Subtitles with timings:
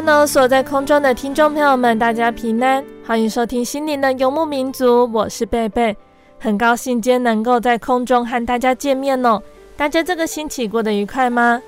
[0.00, 5.96] Hello，所在空中的听众朋友们，大家平安，欢迎收听心灵的游牧民族，我是贝贝，
[6.38, 9.42] 很高兴今天能够在空中和大家见面哦。
[9.76, 11.60] 大家这个星期过得愉快吗？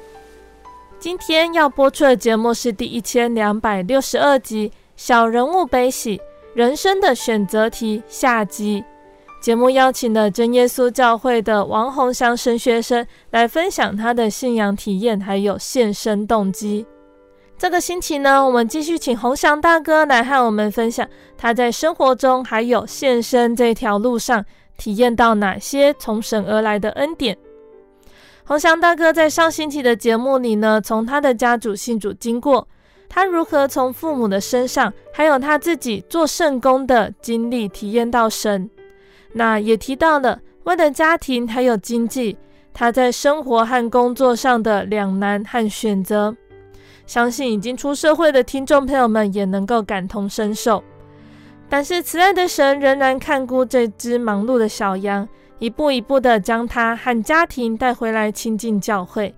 [1.01, 6.21] 今天要播出的节目是第一千两百六十二集《小人物悲喜
[6.55, 8.85] 人生的选择题》下集。
[9.43, 16.87] 节目邀请了真耶稣教会的王洪祥神学生来分享他的信仰体验，还有献身动机。
[17.61, 24.43] 这个星期呢，我们继续请鸿祥大哥来和我们分享他在生活中还有献身这条路上
[24.79, 27.37] 体验到哪些从神而来的恩典。
[28.47, 32.67] 鸿祥大哥在上星期的节目里呢，从他的家族信主经过，
[33.11, 38.71] 他如何从父母的身上，还有他自己做圣工的经历体验到神。
[39.35, 42.39] 那也提到了为了家庭还有经济，
[42.73, 46.35] 他在生活和工作上的两难和选择。
[47.11, 50.81] 相信已经出社会的听众朋友们也能够感同身受，
[51.69, 55.29] 但是慈爱的神仍然看顾这只忙碌的小羊，
[55.59, 59.35] 一步一步的将他和家庭带回来亲近教会。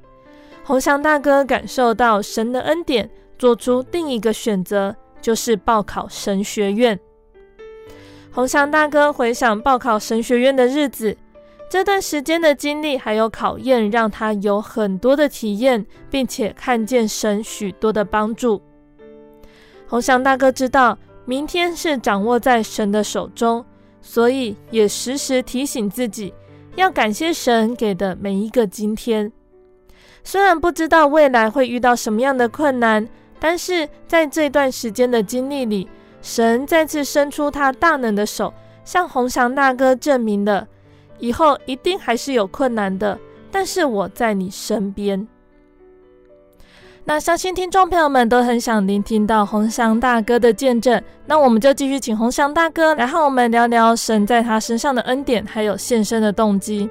[0.63, 7.01] 鸿祥大哥感受到神的恩典，做出另一个选择，就是报考神学院。
[8.33, 11.17] 鸿祥大哥回想报考神学院的日子。
[11.73, 18.61] 这段时间的经历还有考验，让他有很多的体验，并且看见神许多的帮助。
[19.89, 23.65] 鸿祥大哥知道，明天是掌握在神的手中，
[24.03, 26.35] 所以也时时提醒自己，
[26.77, 29.33] 要感谢神给的每一个今天。
[30.23, 33.09] 虽然不知道未来会遇到什么样的困难，
[33.41, 35.89] 但是在这段时间的经历里，
[36.21, 38.53] 神再次伸出他大能的手，
[38.85, 40.69] 向鸿祥大哥证明了。
[41.19, 43.19] 以后一定还是有困难的，
[43.51, 45.27] 但是我在你身边。
[47.05, 56.89] 那相信听众朋友们都很想聆听到鸿祥大哥的见证，那我们就继续请鸿祥大哥来和我们聊聊神在他身上的恩典，还有献身的动机。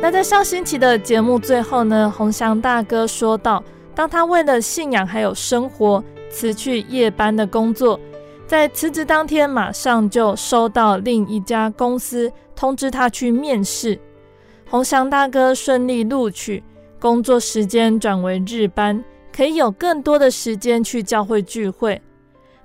[0.00, 3.62] 那在上星期的节目最后呢，鸿祥大哥说到，
[3.94, 6.02] 当他为了信仰还有生活。
[6.34, 7.98] 辞去夜班的工作，
[8.44, 13.96] 在辞职当天，马上就收到另一家公司通知他去面试。
[14.68, 16.60] 洪祥大哥顺利录取，
[16.98, 19.02] 工作时间转为日班，
[19.32, 22.02] 可以有更多的时间去教会聚会。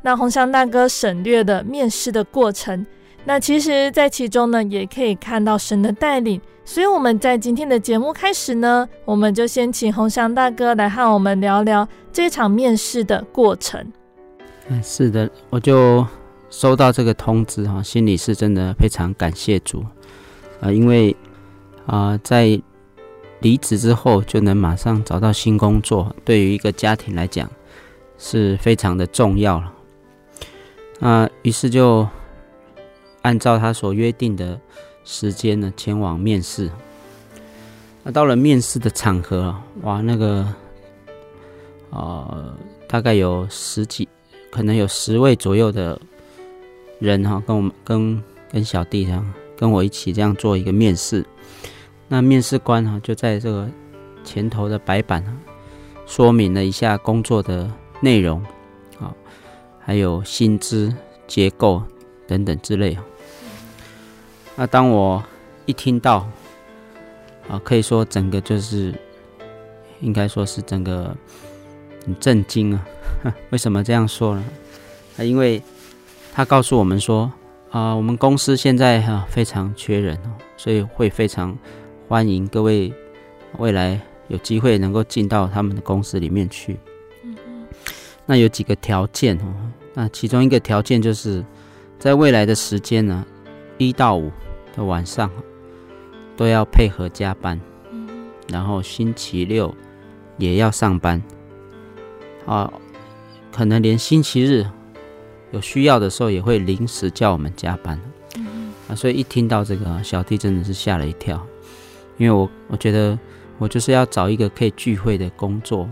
[0.01, 2.84] 那洪祥大哥省略了面试的过程，
[3.25, 6.40] 那其实，在其中呢，也可以看到神的带领。
[6.66, 13.83] 所以我们在今天的节目开始呢，我们就先请鸿祥大哥来和我们聊聊这场面试的过程。
[14.68, 16.06] 嗯，是的，我就
[16.51, 19.83] 收到这个通知哈，心里是真的非常感谢主
[20.62, 21.16] 啊，因为
[21.88, 22.60] 啊，在
[23.39, 27.50] 离职之后就能马上找到新工作，对于一个家庭来讲
[28.19, 29.74] 是非常的重要了。
[31.00, 32.07] 啊，于是就
[33.30, 34.60] 按照他所约定的。
[35.06, 36.70] 时间呢，前往面试。
[38.04, 40.46] 那到了面试的场合，哇，那个，
[41.90, 42.56] 呃，
[42.88, 44.08] 大概有十几，
[44.52, 46.00] 可能有十位左右的
[47.00, 51.26] 人哈，跟我们跟跟小弟这样，跟我一起这样做一个面试。
[52.08, 53.68] 那面试官哈，就在这个
[54.24, 55.26] 前头的白板
[56.06, 58.44] 说明了一下工作的内容
[59.00, 59.12] 啊，
[59.80, 60.94] 还有薪资
[61.26, 61.81] 结构
[62.28, 62.96] 等等之类。
[64.59, 65.23] 那当我
[65.65, 66.29] 一听到
[67.47, 68.94] 啊，可以说整个就是
[70.01, 71.15] 应该说是整个
[72.06, 72.85] 很震惊啊！
[73.51, 74.44] 为什么这样说呢？
[75.17, 75.63] 啊，因为
[76.33, 77.31] 他告诉我们说
[77.71, 81.57] 啊，我们公司现在哈非常缺人哦，所以会非常
[82.09, 82.94] 欢迎各位
[83.59, 83.97] 未来
[84.27, 86.77] 有机会能够进到他们的公司里面去。
[88.25, 89.56] 那有几个条件哦，
[89.94, 91.45] 那其中一个条件就是
[91.97, 93.25] 在未来的时间呢，
[93.77, 94.29] 一到五
[94.80, 95.30] 的晚上
[96.38, 97.60] 都要配合加班，
[98.48, 99.76] 然后星期六
[100.38, 101.22] 也要上班
[102.46, 102.72] 啊，
[103.52, 104.66] 可能连星期日。
[105.52, 108.00] 有需要的时候也会临时叫我们加班，
[108.88, 111.44] 啊，所以一听到这个，小弟真的是吓了一跳，
[112.18, 113.18] 因为我我觉得
[113.58, 115.90] 我就是要找一个可以聚会的工作，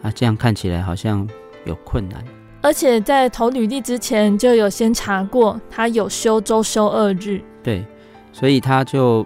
[0.00, 1.28] 啊，这样看起来好像
[1.64, 2.24] 有困难。
[2.62, 7.42] 而且在投履历之前就有先查过，他有休周休二日。
[7.64, 7.84] 对，
[8.34, 9.24] 所以他就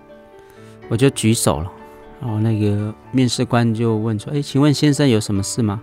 [0.90, 1.72] 我就举手了，
[2.20, 5.80] 然后那个面试官就问说：“哎，请问先生有什么事吗？”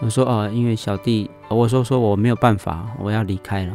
[0.00, 3.74] 我说哦，因为小弟，我说说我没有办法，我要离开了。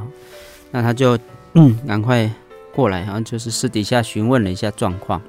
[0.71, 1.17] 那他就
[1.53, 2.29] 嗯，赶快
[2.73, 5.21] 过来，然后就是私底下询问了一下状况。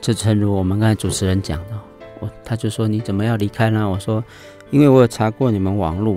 [0.00, 1.78] 就诚如我们刚才主持人讲的，
[2.20, 3.88] 我他就说你怎么要离开呢？
[3.88, 4.22] 我说
[4.70, 6.16] 因为我有查过你们网络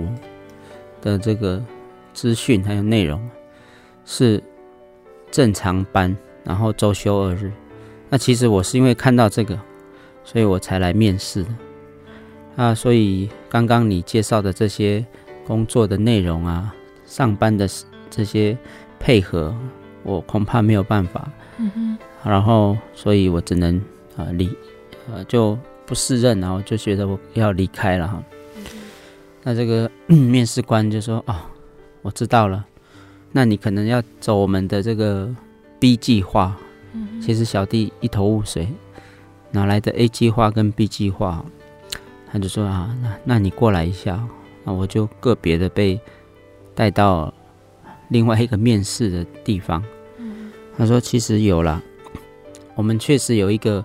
[1.00, 1.60] 的这个
[2.12, 3.20] 资讯还有内容，
[4.04, 4.40] 是
[5.34, 7.50] 正常班，然后周休二日。
[8.08, 9.58] 那其实我是因为看到这个，
[10.22, 11.48] 所以我才来面试的。
[12.54, 15.04] 啊，所以刚刚你介绍的这些
[15.44, 16.72] 工作的内容啊，
[17.04, 17.68] 上班的
[18.08, 18.56] 这些
[19.00, 19.52] 配合，
[20.04, 21.28] 我恐怕没有办法。
[21.58, 21.98] 嗯哼。
[22.22, 23.76] 然后，所以我只能
[24.16, 24.48] 啊离，
[25.12, 28.22] 呃就不适任，然后就觉得我要离开了哈。
[29.42, 31.34] 那这个 面试官就说：“哦，
[32.02, 32.64] 我知道了，
[33.36, 35.34] 那你可能要走我们的这个
[35.80, 36.56] B 计划。”
[36.94, 37.20] 嗯。
[37.20, 38.68] 其实小弟一头雾水，
[39.50, 41.44] 哪来的 A 计划跟 B 计划？
[42.30, 44.22] 他就说啊，那那你过来一下，
[44.62, 45.98] 那我就个别的被
[46.74, 47.34] 带到
[48.08, 49.82] 另外一个面试的地方。
[50.76, 51.82] 他说其实有了，
[52.74, 53.84] 我们确实有一个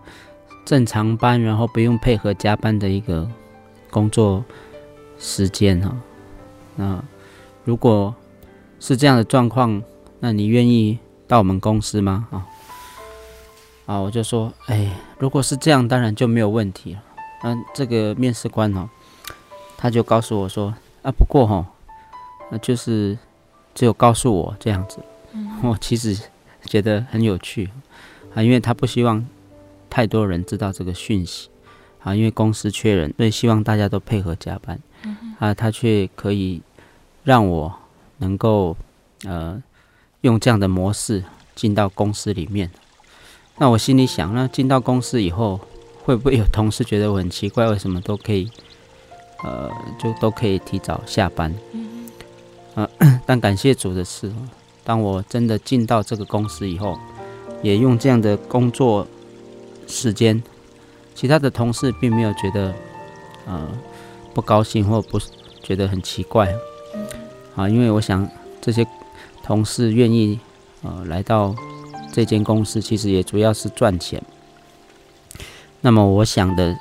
[0.65, 3.29] 正常班，然后不用配合加班的一个
[3.89, 4.43] 工作
[5.19, 5.95] 时间哈。
[6.75, 7.03] 那
[7.63, 8.13] 如果
[8.79, 9.81] 是这样的状况，
[10.19, 10.97] 那你愿意
[11.27, 12.27] 到我们公司吗？
[12.31, 12.47] 啊
[13.85, 17.03] 啊，我就说，哎，如果是这样，当然就没有问题了。
[17.43, 18.89] 嗯，这个面试官哦，
[19.77, 21.65] 他就告诉我说啊，不过哈，
[22.51, 23.17] 那就是
[23.73, 24.99] 只有告诉我这样子。
[25.63, 26.17] 我其实
[26.65, 27.69] 觉得很有趣
[28.33, 29.25] 啊，因为他不希望
[29.89, 31.49] 太多人知道这个讯息
[32.03, 34.79] 啊，因为公司缺人，所以希望大家都配合加班
[35.39, 36.61] 啊，他却可以
[37.23, 37.78] 让我
[38.19, 38.77] 能够
[39.25, 39.61] 呃
[40.21, 41.25] 用这样的模式
[41.55, 42.71] 进到公司里面。
[43.57, 45.59] 那我心里想，那进到公司以后。
[46.05, 47.67] 会不会有同事觉得我很奇怪？
[47.67, 48.49] 为什么都可以，
[49.43, 49.69] 呃，
[49.99, 51.53] 就都可以提早下班？
[51.73, 52.09] 嗯、
[52.73, 52.89] 呃，
[53.27, 54.33] 但感谢主的是，
[54.83, 56.97] 当我真的进到这个公司以后，
[57.61, 59.05] 也用这样的工作
[59.85, 60.41] 时间，
[61.13, 62.73] 其他的同事并没有觉得
[63.45, 63.67] 呃
[64.33, 65.19] 不高兴或不
[65.61, 66.51] 觉得很奇怪
[67.55, 68.29] 啊，因为我想
[68.61, 68.85] 这些
[69.43, 70.39] 同事愿意
[70.81, 71.55] 呃来到
[72.11, 74.21] 这间公司，其实也主要是赚钱。
[75.81, 76.71] 那么我想的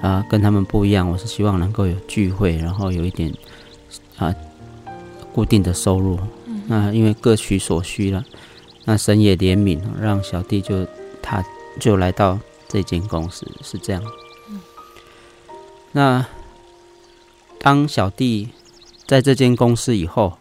[0.00, 1.08] 啊、呃，跟他们不一样。
[1.10, 3.30] 我是希望能够有聚会，然后有一点
[4.16, 4.34] 啊、
[4.86, 4.94] 呃、
[5.32, 6.18] 固定的收入。
[6.66, 8.24] 那因为各取所需了，
[8.84, 10.86] 那神也怜悯，让小弟就
[11.22, 11.44] 他
[11.78, 14.02] 就来到这间公司，是这样。
[15.92, 16.26] 那
[17.58, 18.48] 当小弟
[19.06, 20.38] 在这间公司以后，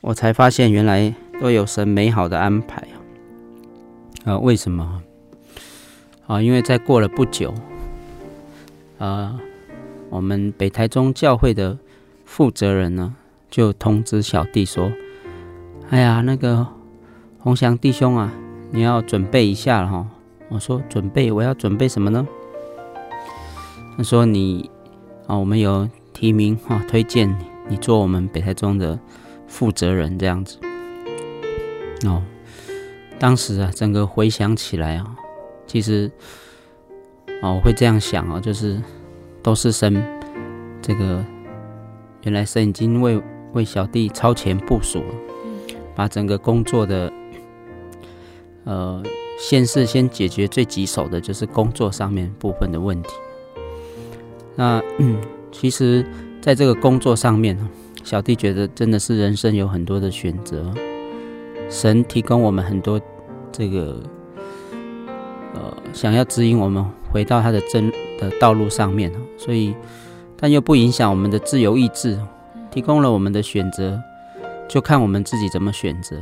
[0.00, 2.96] 我才发现原来都有神美好的安排啊！
[4.24, 5.02] 呃，为什么？
[6.26, 7.54] 啊，因为再过了不久，
[8.98, 9.38] 呃，
[10.10, 11.78] 我们北台中教会的
[12.24, 13.14] 负责人呢，
[13.50, 14.92] 就通知小弟说
[15.90, 16.66] ：“哎呀，那个
[17.38, 18.32] 洪祥弟兄啊，
[18.70, 20.06] 你要准备一下了哈。”
[20.50, 21.32] 我说：“准备？
[21.32, 22.28] 我要准备什么呢？”
[23.96, 24.70] 他说：“你
[25.26, 28.98] 啊，我们有提名哈，推荐你，你做我们北台中的
[29.46, 30.58] 负责人这样子。”
[32.06, 32.22] 哦，
[33.18, 35.16] 当时啊，整个回想起来啊。
[35.66, 36.10] 其实，
[37.40, 38.82] 哦，我会这样想啊，就是
[39.42, 40.02] 都是神
[40.82, 41.24] 这个，
[42.24, 45.14] 原来神已经为为小弟超前部署了，
[45.94, 47.12] 把整个工作的，
[48.64, 49.02] 呃，
[49.38, 53.10] 先是先解决最棘手的，就是工作上面部分的问题。
[54.54, 55.16] 那嗯，
[55.52, 56.04] 其实
[56.40, 57.56] 在这个工作上面，
[58.02, 60.72] 小弟觉得真的是人生有很多的选择，
[61.68, 63.00] 神提供我们很多
[63.52, 64.02] 这个，
[65.54, 69.74] 呃，想要指引我们回到他的真的道路上面，所以
[70.36, 72.18] 但又不影响我们的自由意志，
[72.70, 74.00] 提供了我们的选择，
[74.68, 76.20] 就看我们自己怎么选择。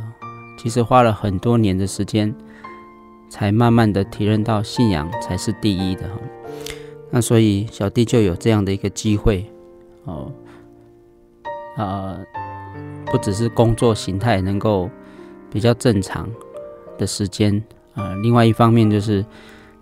[0.58, 2.34] 其实花了很多年的时间，
[3.30, 6.02] 才慢慢的体认到信仰才是第一的。
[7.10, 9.44] 那所以小弟就有这样的一个机会，
[10.04, 10.30] 哦，
[11.76, 12.16] 啊，
[13.06, 14.88] 不只是工作形态能够
[15.50, 16.28] 比较正常
[16.96, 17.62] 的时间
[17.94, 19.24] 啊，另外一方面就是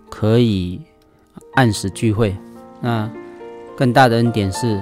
[0.09, 0.81] 可以
[1.53, 2.35] 按时聚会。
[2.81, 3.09] 那
[3.77, 4.81] 更大的恩典是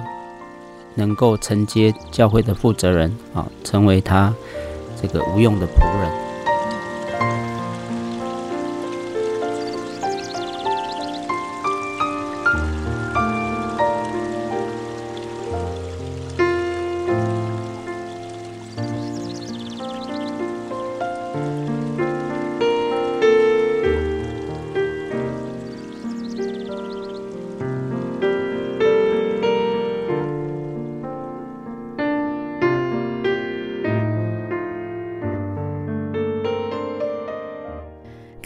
[0.94, 4.34] 能够承接教会的负责人啊，成为他
[5.00, 6.27] 这个无用的仆人。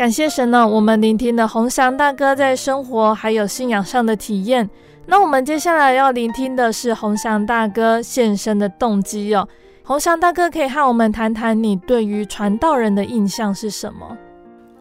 [0.03, 4.69] 感谢神呢，我们聆听了洪祥大哥在生活还有信仰上的体验。
[5.07, 9.49] 那我们接下来要聆听的是洪祥大哥献身的动机哦。
[9.85, 14.07] 洪祥大哥可以和我们谈谈你对于传道人的印象是什么？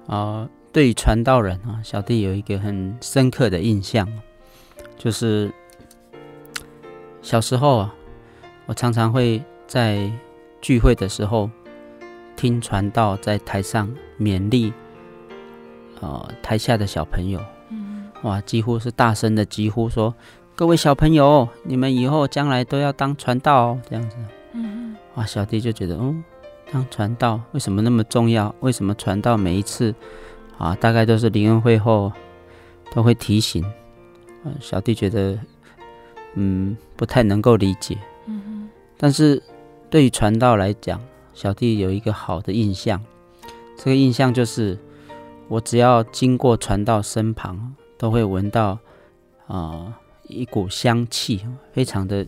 [0.08, 4.08] 啊、呃，对于传道人啊，小弟有一个很深刻的印象，
[4.98, 5.54] 就是
[7.22, 7.94] 小时候啊，
[8.66, 10.12] 我常常会在
[10.62, 11.48] 聚会的时候
[12.36, 13.88] 听传道在台上
[14.20, 14.74] 勉励。
[16.02, 17.40] 呃，台下的小朋友，
[17.70, 20.12] 嗯哇，几乎是大声的疾呼说
[20.58, 24.16] ：“各位小朋友，你们以后将来都要当传道哦。”这样子，
[24.54, 26.16] 嗯，哇，小弟就觉得，哦，
[26.72, 28.54] 当传道为什么那么重要？
[28.62, 29.94] 为什么传道每一次
[30.58, 32.12] 啊，大概都是灵恩会后
[32.92, 33.64] 都会提醒？
[34.44, 35.38] 嗯小弟觉得，
[36.34, 37.96] 嗯，不太能够理解。
[38.26, 38.68] 嗯，
[38.98, 39.40] 但是
[39.92, 41.00] 对于传道来讲，
[41.36, 43.00] 小弟有一个好的印象，
[43.78, 44.76] 这个印象就是。
[45.52, 48.70] 我只要经过传道身旁，都会闻到
[49.48, 49.94] 啊、呃、
[50.30, 52.26] 一股香气，非常的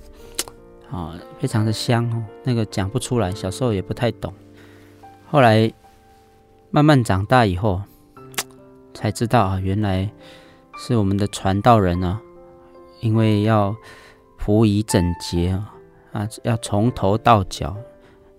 [0.91, 4.33] 啊、呃、非常的香哦，那个讲不出来，小时候也不太懂，
[5.31, 5.71] 后来
[6.69, 7.81] 慢慢长大以后，
[8.93, 10.11] 才知道啊，原来
[10.75, 12.19] 是我们的传道人呢，
[12.99, 13.73] 因为要
[14.37, 15.73] 服仪整洁啊，
[16.11, 17.73] 啊要从头到脚，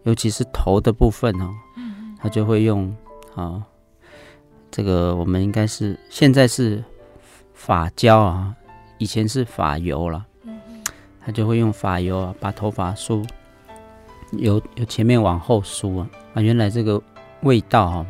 [0.03, 1.49] 尤其是头的部分哦，
[2.19, 2.95] 他就会用
[3.35, 3.65] 啊。
[4.77, 6.83] 这个我们应该是现在是
[7.53, 8.53] 发胶啊，
[8.99, 10.27] 以前是发油了。
[11.25, 13.25] 他就会用发油啊，把头发梳，
[14.33, 16.11] 由由前面往后梳啊。
[16.35, 17.01] 啊，原来这个
[17.43, 18.07] 味道啊，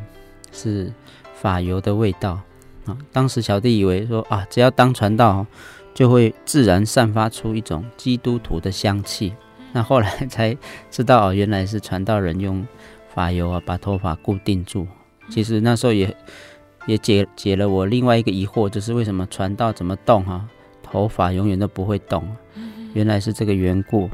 [0.52, 0.90] 是
[1.34, 2.40] 发油的味道
[2.86, 2.96] 啊。
[3.12, 5.46] 当时小弟以为说啊，只要当传道，
[5.92, 9.34] 就会自然散发出一种基督徒的香气。
[9.70, 10.56] 那后来才
[10.90, 12.66] 知道，原来是传道人用
[13.14, 14.88] 发油啊，把头发固定住。
[15.28, 16.16] 其实那时候也。
[16.86, 20.46] 也解解了我另外一个疑惑，就是为什么传道怎么动哈，
[20.82, 22.22] 头发永远都不会动，
[22.92, 24.08] 原来是这个缘故。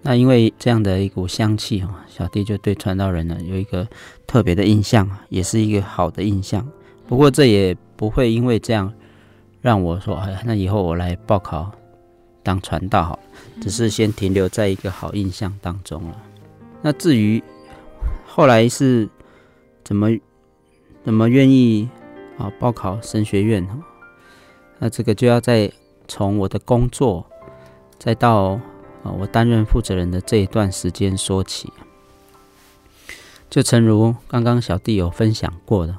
[0.00, 3.86] 那因为这样的一股香气哈，小弟就对传道人呢有一个
[4.26, 6.66] 特别的印象，也是一个好的印象。
[7.08, 8.92] 不过这也不会因为这样
[9.60, 11.70] 让我说，哎呀，那以后我来报考
[12.44, 13.18] 当传道好，
[13.60, 16.16] 只是先停留在一个好印象当中了。
[16.80, 17.42] 那至于
[18.24, 19.08] 后来是
[19.82, 20.08] 怎么？
[21.08, 21.88] 怎么愿意
[22.36, 23.66] 啊报考神学院？
[24.78, 25.72] 那这个就要再
[26.06, 27.24] 从我的工作，
[27.98, 28.60] 再到
[29.02, 31.72] 啊我担任负责人的这一段时间说起。
[33.48, 35.96] 就诚如刚刚小弟有分享过的，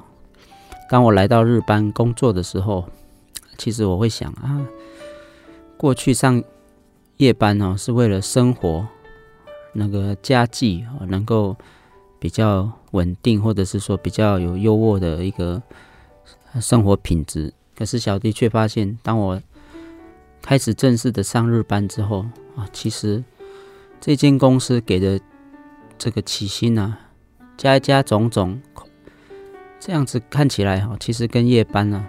[0.88, 2.84] 当我来到日班工作的时候，
[3.58, 4.64] 其实我会想啊，
[5.76, 6.40] 过去上
[7.16, 8.86] 夜班哦，是为了生活，
[9.72, 11.56] 那个家计能够
[12.20, 12.70] 比较。
[12.92, 15.62] 稳定，或者是说比较有优渥的一个
[16.60, 17.54] 生活品质。
[17.76, 19.40] 可是小弟却发现，当我
[20.42, 23.22] 开始正式的上日班之后啊，其实
[24.00, 25.20] 这间公司给的
[25.96, 26.98] 这个起薪啊，
[27.56, 28.60] 加加种种，
[29.78, 32.04] 这样子看起来哈，其实跟夜班呢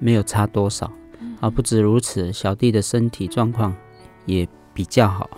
[0.00, 0.90] 没有差多少
[1.38, 1.48] 啊。
[1.48, 3.72] 不止如此，小弟的身体状况
[4.26, 5.30] 也比较好，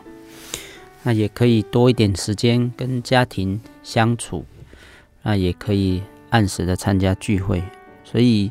[1.02, 4.44] 那也可以多一点时间跟家庭相处。
[5.22, 7.62] 那也可以按时的参加聚会，
[8.04, 8.50] 所以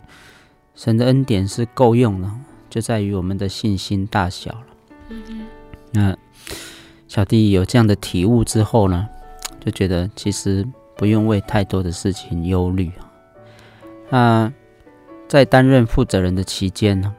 [0.76, 2.32] 神的恩典是够用的，
[2.70, 4.66] 就在于我们的信心大小了。
[5.92, 6.16] 那
[7.08, 9.10] 小弟有这样的体悟之后呢，
[9.60, 10.64] 就觉得其实
[10.96, 12.92] 不用为太多的事情忧虑。
[14.12, 14.54] 那
[15.28, 17.16] 在担任负责人的期间呢，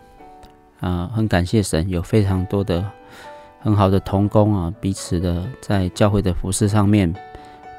[0.79, 2.89] 啊，很感谢神，有非常多的
[3.61, 7.15] 很好的同工啊，彼此的在教会的服事上面，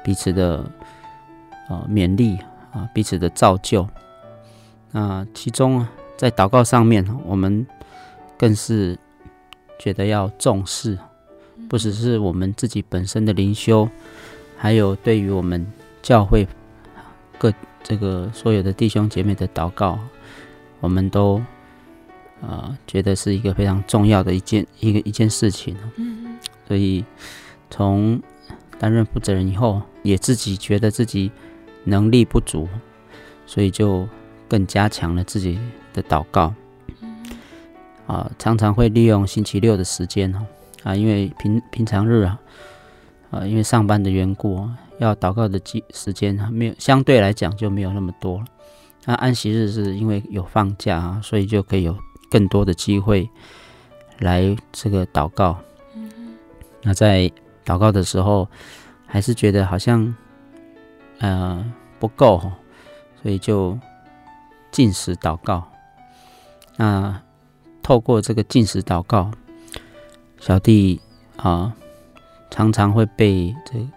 [0.04, 0.58] 彼此的
[1.68, 2.38] 啊勉励
[2.72, 3.86] 啊，彼此的造就。
[4.92, 7.66] 那其中啊，在祷告上面，我们
[8.38, 8.98] 更是
[9.78, 10.98] 觉得要重视。
[11.68, 13.88] 不只是我们自己本身的灵修，
[14.58, 15.66] 还有对于我们
[16.02, 16.46] 教会
[17.38, 19.98] 各这个所有的弟兄姐妹的祷告，
[20.80, 21.42] 我们都、
[22.42, 25.76] 呃、觉得是一个非常重要的一件一个一件事情。
[25.96, 26.36] 嗯，
[26.68, 27.04] 所以
[27.70, 28.20] 从
[28.78, 31.30] 担任负责人以后，也自己觉得自己
[31.84, 32.68] 能力不足，
[33.46, 34.06] 所以就
[34.48, 35.58] 更加强了自己
[35.92, 36.52] 的祷告。
[38.08, 40.44] 啊，常常会利用星期六的时间哦
[40.82, 42.38] 啊，因为平平常日啊，
[43.30, 44.68] 啊，因为上班的缘故，
[44.98, 48.44] 要祷告的机时间没有，相对来讲就没有那么多了。
[49.04, 51.96] 那安息日是因为有放假啊，所以就可以有
[52.32, 53.28] 更多的机会
[54.20, 55.58] 来这个祷告。
[56.80, 57.30] 那在
[57.62, 58.48] 祷告的时候，
[59.06, 60.14] 还是觉得好像
[61.18, 61.70] 呃
[62.00, 62.40] 不够，
[63.22, 63.78] 所以就
[64.70, 65.62] 禁食祷告。
[66.76, 67.20] 那
[67.82, 69.30] 透过这个禁食祷告。
[70.40, 71.00] 小弟
[71.36, 71.72] 啊，
[72.50, 73.88] 常常会被这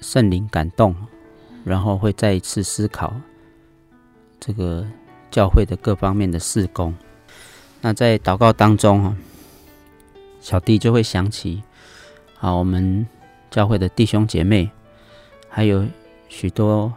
[0.00, 0.94] 圣灵感动，
[1.64, 3.12] 然后会再一次思考
[4.38, 4.86] 这个
[5.30, 6.94] 教会的各方面的事工。
[7.80, 9.16] 那在祷告当中啊，
[10.40, 11.62] 小弟就会想起
[12.40, 13.06] 啊，我们
[13.50, 14.70] 教会的弟兄姐妹，
[15.48, 15.86] 还有
[16.28, 16.92] 许多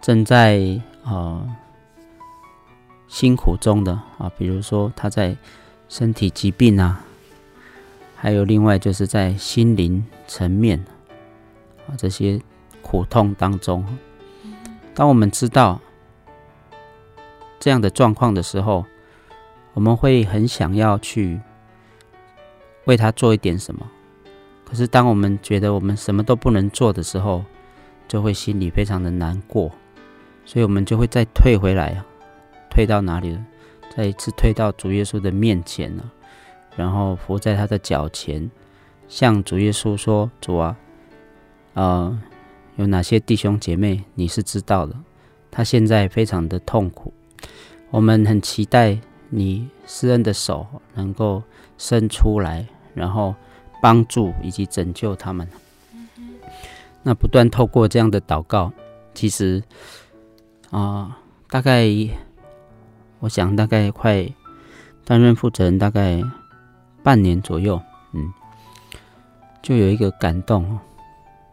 [0.00, 1.46] 正在啊
[3.08, 5.36] 辛苦中的啊，比如说他在
[5.88, 7.04] 身体疾病啊。
[8.20, 10.84] 还有另外就是在心灵层面
[11.86, 12.40] 啊，这些
[12.82, 13.86] 苦痛当中，
[14.92, 15.80] 当我们知道
[17.58, 18.84] 这样的状况的时候，
[19.74, 21.40] 我们会很想要去
[22.84, 23.86] 为他做一点什么。
[24.64, 27.44] 可是当我们觉得我们什么都不能做的时候，
[28.06, 29.70] 就会心里非常的难过，
[30.44, 32.06] 所以我们就会再退回来啊，
[32.70, 33.38] 退到哪里？
[33.96, 36.12] 再一次退到主耶稣的面前了。
[36.76, 38.48] 然后伏在他的脚前，
[39.08, 40.76] 向主耶稣说：“主啊，
[41.74, 42.20] 呃，
[42.76, 44.94] 有哪些弟兄姐妹你是知道的？
[45.50, 47.12] 他现在非常的痛苦，
[47.90, 48.98] 我们很期待
[49.30, 51.42] 你施恩的手能够
[51.76, 53.34] 伸出来，然后
[53.80, 55.48] 帮助以及拯救他们。
[57.02, 58.72] 那不断透过这样的祷告，
[59.14, 59.62] 其实
[60.70, 61.86] 啊、大概
[63.20, 64.28] 我想大概快
[65.04, 66.22] 担任负责人大概。”
[67.00, 67.80] 半年左右，
[68.12, 68.34] 嗯，
[69.62, 70.78] 就有一个感动，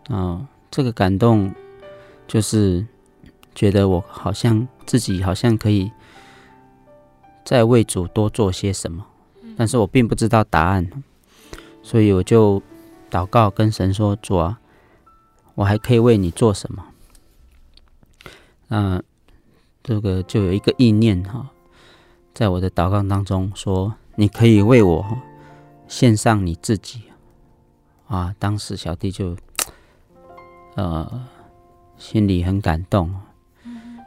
[0.10, 1.54] 啊，这个感动
[2.28, 2.86] 就是
[3.54, 5.89] 觉得我好像自己好像可以
[7.45, 9.05] 再为主多做些什么，
[9.55, 10.89] 但是我并不知道答案，
[11.81, 12.62] 所以我就
[13.10, 14.60] 祷告跟神说：“主啊，
[15.53, 16.84] 我还可以为你做什么？”
[18.67, 19.01] 那
[19.84, 21.51] 这个就有一个意念哈，
[22.34, 25.05] 在我的祷告当中说：“你可以为我。”
[25.88, 27.03] 献上你自己
[28.08, 28.34] 啊！
[28.39, 29.38] 当时小弟就
[30.73, 31.27] 呃
[31.95, 33.13] 心里很感动，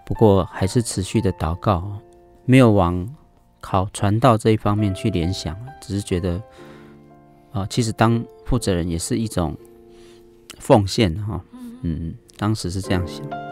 [0.04, 2.00] 不过还是持续的祷告，
[2.44, 3.08] 没有往
[3.60, 6.34] 考传道这一方面去联想，只是觉得
[7.50, 9.56] 啊、呃，其实当负责人也是一种
[10.58, 11.40] 奉献哈。
[11.82, 13.47] 嗯，当时是这样想。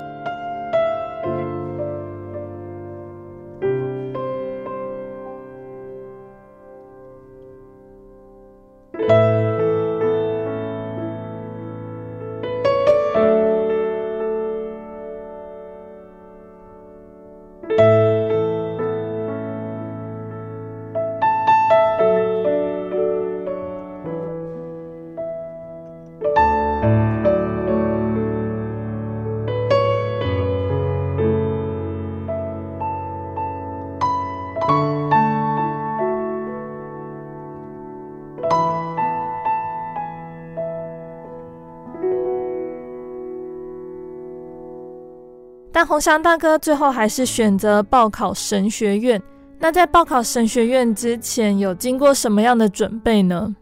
[45.76, 49.22] 但鸿翔大哥最后还是选择报考神学院。
[49.58, 53.54] 那在报考神学院之前，有经过什么样的准备呢？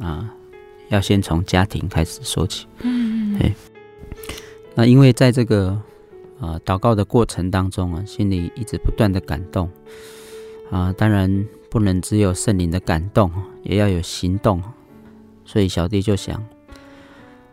[0.00, 0.28] 啊，
[0.88, 2.66] 要先从家庭开始说起。
[2.80, 3.54] 嗯，对。
[4.74, 5.80] 那因为在这个
[6.40, 9.70] 啊祷告的过程当中啊，心里一直不断的感动
[10.72, 10.92] 啊。
[10.98, 13.30] 当然，不能只有圣灵的感动，
[13.62, 14.60] 也要有行动。
[15.44, 16.44] 所以小弟就想，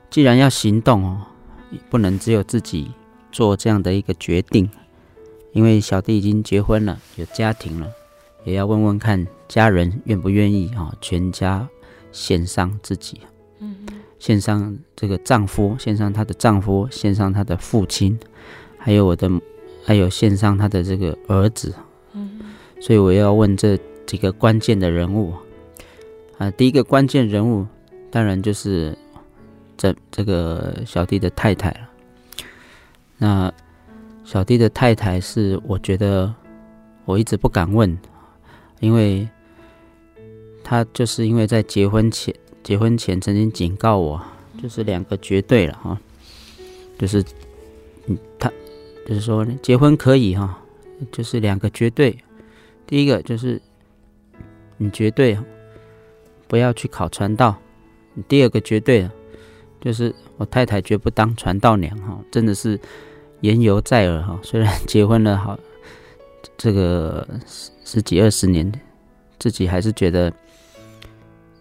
[0.10, 1.21] 既然要行动哦，
[1.88, 2.91] 不能只有自己
[3.38, 4.67] 做这样的一个决定，
[5.52, 7.88] 因为小弟已经结婚了，有家庭了，
[8.45, 11.69] 也要问问看家人愿不愿意啊，全家
[12.12, 13.21] 献上自己，
[13.60, 13.76] 嗯，
[14.17, 18.17] 献上这个丈夫，献上她的丈夫，献上她的父亲，
[18.80, 19.30] 还有我的，
[19.86, 21.76] 还有献上她的这个儿子，
[22.13, 22.39] 嗯，
[22.82, 23.78] 所以我要问这。
[24.08, 25.34] 几个关键的人物。
[26.38, 27.67] 啊，第一个关键人物
[28.10, 28.97] 当然就是
[29.76, 31.87] 这这个小弟的太太了。
[33.17, 33.51] 那
[34.23, 36.34] 小弟的太太是我觉得
[37.06, 37.97] 我一直不敢问，
[38.80, 39.27] 因为
[40.63, 44.21] 他就是因为在结婚前结婚前曾经警告我，
[44.62, 45.99] 就是两个绝对了哈，
[46.97, 47.23] 就是
[48.08, 48.51] 嗯他
[49.06, 50.60] 就是说结婚可以哈，
[51.12, 52.17] 就是两个绝对，
[52.86, 53.62] 第一个就是。
[54.80, 55.36] 你绝对
[56.47, 57.58] 不要去考传道。
[58.27, 59.10] 第二个绝对
[59.82, 62.80] 就是我太太绝不当传道娘哈，真的是
[63.41, 64.39] 言犹在耳哈。
[64.43, 65.58] 虽然结婚了好
[66.58, 68.71] 这个十十几二十年，
[69.39, 70.32] 自己还是觉得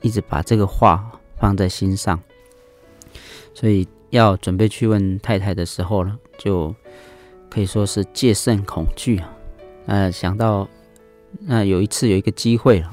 [0.01, 2.21] 一直把这个话放在心上，
[3.55, 6.75] 所以要准备去问太太的时候呢，就
[7.51, 9.33] 可以说是戒慎恐惧啊。
[9.87, 10.69] 呃，想到
[11.41, 12.85] 那有一次有一个机会。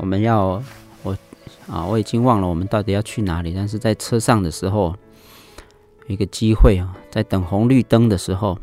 [0.00, 0.62] 我们要
[1.02, 1.18] 我
[1.66, 3.52] 啊，我已经忘了我们到底要去哪里。
[3.52, 4.94] 但是在车上的时候，
[6.08, 8.58] 一个机会啊，在等红绿灯的时候，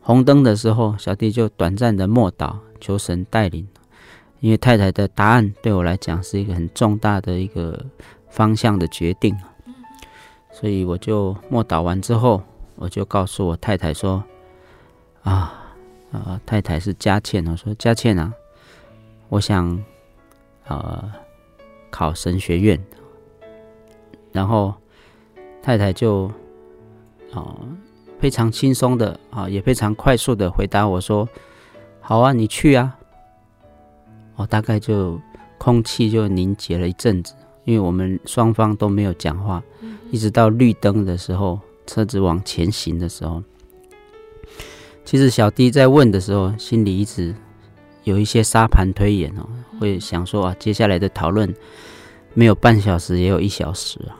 [0.00, 3.66] 红灯的时候，小弟就短暂的默祷，求神带领。
[4.38, 7.84] 因为太太的答案对我来讲是一个很重大的一个
[8.28, 9.36] 方向的决定，
[10.52, 12.42] 所以我就默祷完之后，
[12.76, 14.22] 我就告诉我太太说
[15.24, 15.74] ：“啊
[16.12, 18.32] 啊，太太是佳倩，我说佳倩啊，
[19.30, 19.82] 我想。”
[20.68, 21.12] 呃，
[21.90, 22.84] 考神学院，
[24.32, 24.74] 然后
[25.66, 26.26] 太太就
[27.32, 27.68] 啊、呃、
[28.20, 31.28] 非常轻松的啊、呃，也非常快速的回答我说
[32.00, 32.96] ：“好啊，你去啊。”
[34.36, 35.20] 哦，大概就
[35.58, 39.60] 空气就凝结了一阵子，因为我们双方都没有讲话，
[40.12, 43.42] 一直到绿灯的时候，车子往前行的时候，
[45.04, 47.34] 其实小弟在问的时候，心里一直。
[48.04, 49.44] 有一些沙盘推演哦，
[49.80, 51.52] 会想说啊，接下来的讨论
[52.34, 54.14] 没有半小时，也有一小时啊。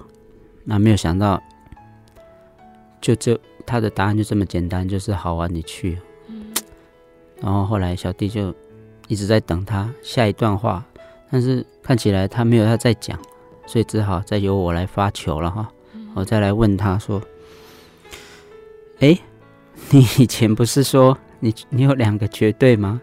[0.69, 1.41] 那没有想到，
[3.01, 5.97] 就这他的答案就这么简单，就是好啊，你去。
[7.41, 8.53] 然后后来小弟就
[9.07, 10.85] 一直在等他下一段话，
[11.31, 13.17] 但是看起来他没有他在讲，
[13.65, 15.71] 所以只好再由我来发球了哈。
[16.15, 17.23] 我再来问他说
[18.99, 19.17] ：“哎，
[19.91, 23.01] 你以前不是说你你有两个绝对吗？”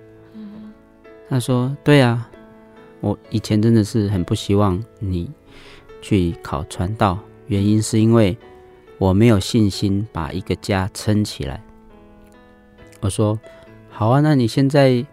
[1.29, 2.29] 他说：“对啊，
[2.99, 5.31] 我以前真的是很不希望你
[6.01, 7.19] 去考传道，
[7.53, 8.35] 原因是因为
[8.97, 11.61] 我没有信心把一个家撑起来。”
[12.99, 13.39] 我说
[13.91, 15.05] ：“好啊，那你现在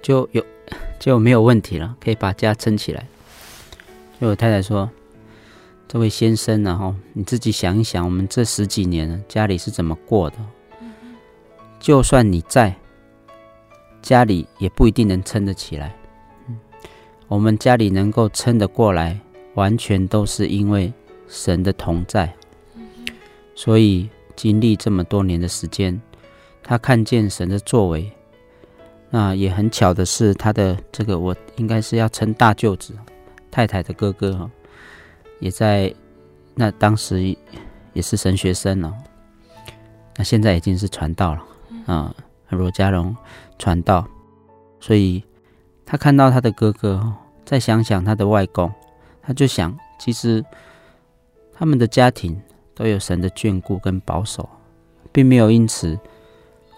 [0.00, 0.42] 就有
[0.98, 3.06] 就没有问题了，可以把家撑起来。”
[4.18, 4.88] 就我太太说
[5.86, 6.74] ：“这位先生呢？
[6.74, 10.36] 哈，你自己想一想，我们这十几年家里是怎么过的？
[11.78, 12.74] 就算你在。”
[14.00, 15.94] 家里也不一定能撑得起来，
[17.26, 19.18] 我们家里能够撑得过来，
[19.54, 20.90] 完全都是因为
[21.28, 22.32] 神的同在。
[23.54, 26.00] 所以经历这么多年的时间，
[26.62, 28.10] 他看见神的作为。
[29.10, 32.94] 那也很巧的是，他的这个我应该是要称大舅子
[33.50, 34.50] 太太的哥哥哈，
[35.40, 35.94] 也在
[36.54, 37.36] 那当时
[37.92, 38.94] 也是神学生了，
[40.16, 41.44] 那现在已经是传道了
[41.86, 42.14] 啊，
[42.50, 43.16] 罗家荣。
[43.60, 44.06] 传道，
[44.78, 45.20] 所以
[45.84, 47.12] 他看到他的哥哥，
[47.44, 48.72] 再想想他的外公，
[49.20, 50.44] 他就想，其实
[51.58, 52.40] 他们的家庭
[52.74, 54.48] 都有神的眷顾跟保守，
[55.10, 55.98] 并没有因此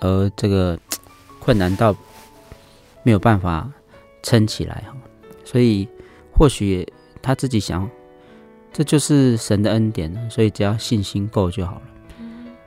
[0.00, 0.78] 而这个
[1.38, 1.94] 困难到
[3.02, 3.70] 没有办法
[4.22, 4.82] 撑起来。
[5.44, 5.86] 所以
[6.32, 6.86] 或许
[7.20, 7.88] 他自己想，
[8.72, 11.82] 这就是神的恩典，所以只要信心够就好了。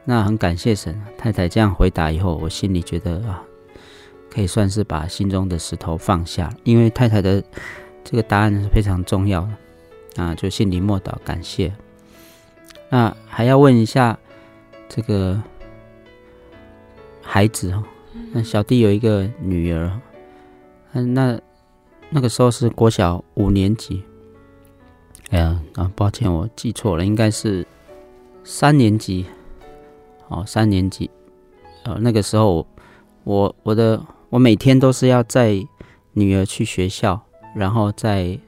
[0.06, 3.43] 那很感谢神，太太这样回答以后，我心里觉得啊。
[4.30, 7.43] 可以算是把心中的石头放下，因为太太的
[8.04, 11.71] 这个答案是非常重要的啊，就心里默祷感谢。
[12.93, 14.19] 那还要问一下
[14.88, 15.41] 这个
[17.23, 17.84] 孩子哦，
[18.32, 19.99] 那小弟有一个女儿，
[20.91, 21.41] 嗯那
[22.12, 24.03] 那个时候是国小五年级，
[25.32, 27.65] 哎呀啊，抱歉我记错了，应该是
[28.43, 29.25] 三年级，
[30.27, 31.10] 哦，三年级，
[31.86, 32.67] 呃，那个时候
[33.23, 33.99] 我我的。
[34.29, 35.63] 我每天都是要载
[36.13, 37.21] 女儿去学校，
[37.56, 38.39] 然后再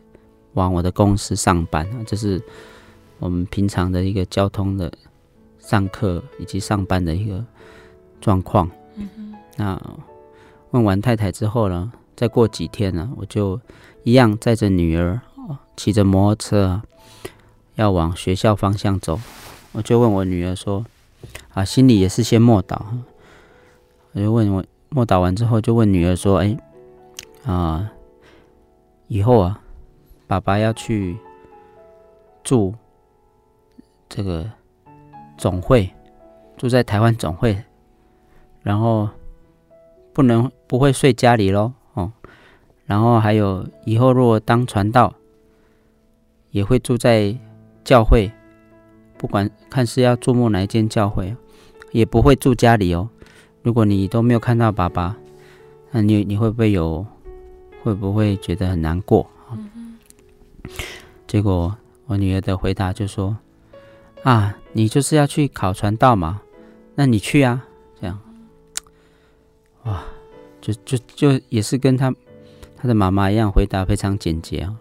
[0.53, 2.41] 往我的公司上班啊，这是
[3.19, 4.91] 我们平常的一个交通的
[5.59, 7.43] 上课以及上班的一个
[8.19, 8.69] 状况。
[8.95, 9.33] 嗯哼。
[9.57, 9.81] 那
[10.71, 13.59] 问完太太之后呢，再过几天呢，我就
[14.03, 15.21] 一样载着女儿，
[15.77, 16.81] 骑着摩托车
[17.75, 19.19] 要往学校方向走。
[19.71, 20.85] 我就问我女儿说
[21.53, 22.81] ：“啊，心里也是先默祷。”
[24.13, 26.57] 我就问我默祷完之后，就问女儿说：“哎，
[27.45, 27.91] 啊，
[29.07, 29.61] 以后啊，
[30.27, 31.17] 爸爸要去
[32.43, 32.73] 住
[34.15, 34.49] 这个
[35.37, 35.91] 总会，
[36.55, 37.61] 住在台湾总会，
[38.61, 39.09] 然后
[40.13, 42.09] 不能不会睡家里喽，哦，
[42.85, 45.13] 然后还有以后如果当传道，
[46.51, 47.37] 也会住在
[47.83, 48.31] 教会。”
[49.19, 51.35] 不管看是要注目哪一间教会，
[51.91, 53.09] 也不会住家里哦。
[53.63, 55.17] 如果你都没有看到爸爸，
[55.91, 57.05] 那你你会不会有？
[57.83, 59.27] 会不会觉得很难过？
[61.27, 61.75] 结果
[62.05, 63.37] 我女儿的回答就说
[64.25, 66.41] ：“啊，你就是要去考传道嘛，
[66.95, 67.65] 那你去啊。”
[68.01, 68.19] 这样，
[69.83, 70.03] 哇，
[70.59, 72.13] 就就就也是跟他
[72.75, 74.75] 他的妈妈一样，回答非常简洁啊。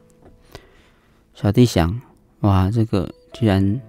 [1.35, 2.01] 小弟想，
[2.41, 3.81] 哇，这个居然。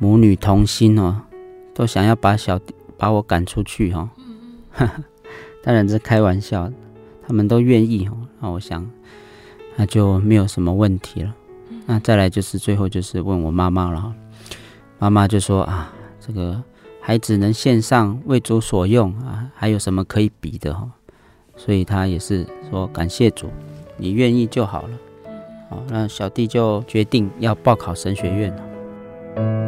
[0.00, 1.22] 母女同心哦，
[1.74, 4.08] 都想要把小弟把我赶出去哈、
[4.76, 4.88] 哦，
[5.60, 6.70] 当然是开玩笑，
[7.26, 8.16] 他们都愿意哦。
[8.38, 8.88] 那我想，
[9.74, 11.34] 那就没有什么问题了。
[11.90, 14.14] 那再来就是最后就是问我妈妈了，
[14.98, 16.62] 妈妈就说啊，这个
[17.00, 20.86] 孩子能献上为主所用啊，还有什么可以比的哈？
[21.56, 23.48] 所以他也是说感谢主，
[23.96, 24.90] 你愿意就好了。
[25.70, 29.67] 好，那小弟就决定要报考神学院了。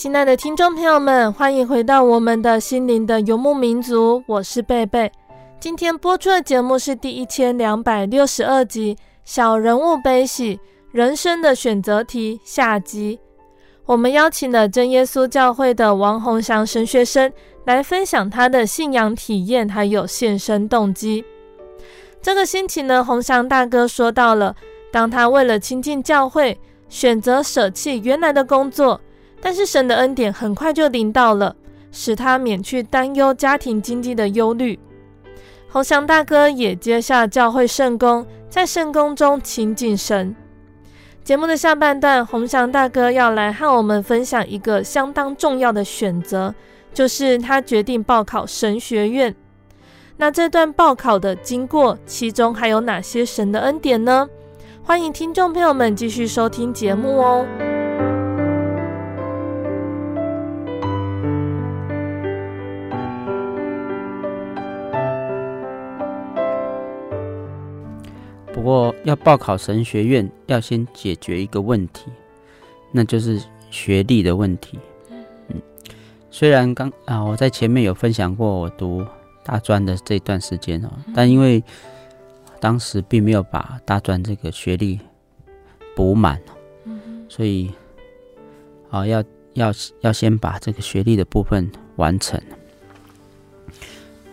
[0.00, 5.12] 亲爱的听众朋友们，欢迎回到我们的心灵的游牧民族，我是贝贝。
[5.60, 8.94] 今天播出的节目是第一千两百六十二集
[9.26, 10.58] 《小人物悲喜：
[10.90, 13.20] 人生的选择题》下集。
[13.84, 17.30] 我们邀请了真耶稣教会的王洪祥神学生
[17.66, 21.22] 来分享他的信仰体验，还有献身动机。
[22.22, 24.56] 这个星期呢，鸿祥大哥说到了，
[24.90, 26.58] 当他为了亲近教会，
[26.88, 28.98] 选择舍弃原来的工作。
[29.40, 31.56] 但是神的恩典很快就临到了，
[31.90, 34.78] 使他免去担忧家庭经济的忧虑。
[35.70, 40.34] 洪祥大哥也接下教会圣工，在圣工中亲近神。
[41.22, 46.54] 节目的下半段，洪祥大哥要来和我们分享一个相当重要的选择，
[46.92, 49.34] 就是他决定报考神学院。
[50.16, 54.28] 那这段报考的经过，其中还有哪些神的恩典呢？
[54.82, 57.69] 欢迎听众朋友们继续收听节目哦。
[68.70, 72.04] 过，要报考神学院，要先解决一个问题，
[72.92, 74.78] 那就是学历的问题。
[75.48, 75.60] 嗯，
[76.30, 79.04] 虽然刚啊，我在前面有分享过我读
[79.42, 81.60] 大专的这段时间哦，但因为
[82.60, 85.00] 当时并没有把大专这个学历
[85.96, 86.40] 补满，
[87.28, 87.72] 所以
[88.88, 92.40] 啊，要要要先把这个学历的部分完成。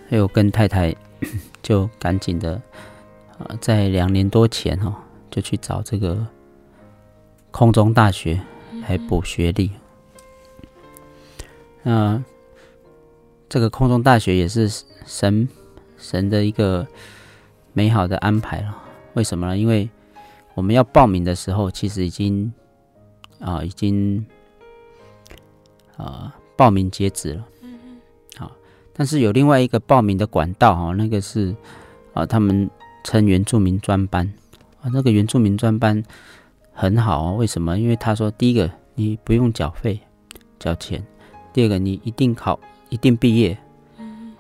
[0.09, 0.95] 还有跟太太
[1.63, 2.61] 就赶紧的。
[3.39, 6.25] 呃，在两年多前哈，就去找这个
[7.51, 8.41] 空中大学
[8.87, 9.71] 来补学历。
[11.83, 12.21] 那
[13.47, 14.69] 这个空中大学也是
[15.05, 15.47] 神
[15.97, 16.85] 神的一个
[17.73, 18.83] 美好的安排了。
[19.13, 19.57] 为什么呢？
[19.57, 19.89] 因为
[20.53, 22.51] 我们要报名的时候，其实已经
[23.39, 24.25] 啊、呃，已经
[25.95, 27.45] 啊、呃，报名截止了。
[28.37, 28.51] 好，
[28.93, 31.51] 但是有另外一个报名的管道哈，那个是
[32.13, 32.69] 啊、呃，他们
[33.07, 34.27] 称原住民专班
[34.81, 36.03] 啊，那个原住民专班
[36.73, 37.31] 很好啊。
[37.31, 37.79] 为什么？
[37.79, 39.97] 因为他说，第一个你不用缴费
[40.59, 41.01] 缴钱，
[41.53, 42.59] 第二个你一定考。
[42.89, 43.57] 一定毕业，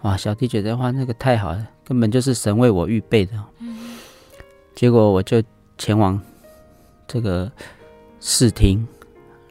[0.03, 0.15] 哇！
[0.15, 3.33] 小弟觉得哇，那个太好了，根本就是神为我预备的。
[4.73, 5.43] 结果我就
[5.77, 6.17] 前往
[7.05, 7.51] 这个
[8.21, 8.87] 试听，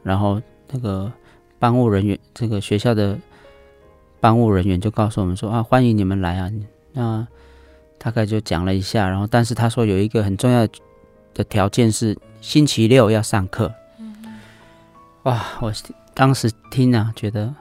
[0.01, 1.13] 然后那个
[1.59, 3.15] 班务人员，这个学校的
[4.19, 6.51] 班务人员就告诉我们说啊，欢迎你们来啊。
[6.93, 7.27] 那
[7.97, 10.67] 大概就讲了一下，然后但是他说有一个很重要
[11.33, 13.73] 的条件是星期六要上课。
[15.23, 15.43] 哇！
[15.61, 15.73] 我
[16.13, 17.53] 当时听啊，觉得。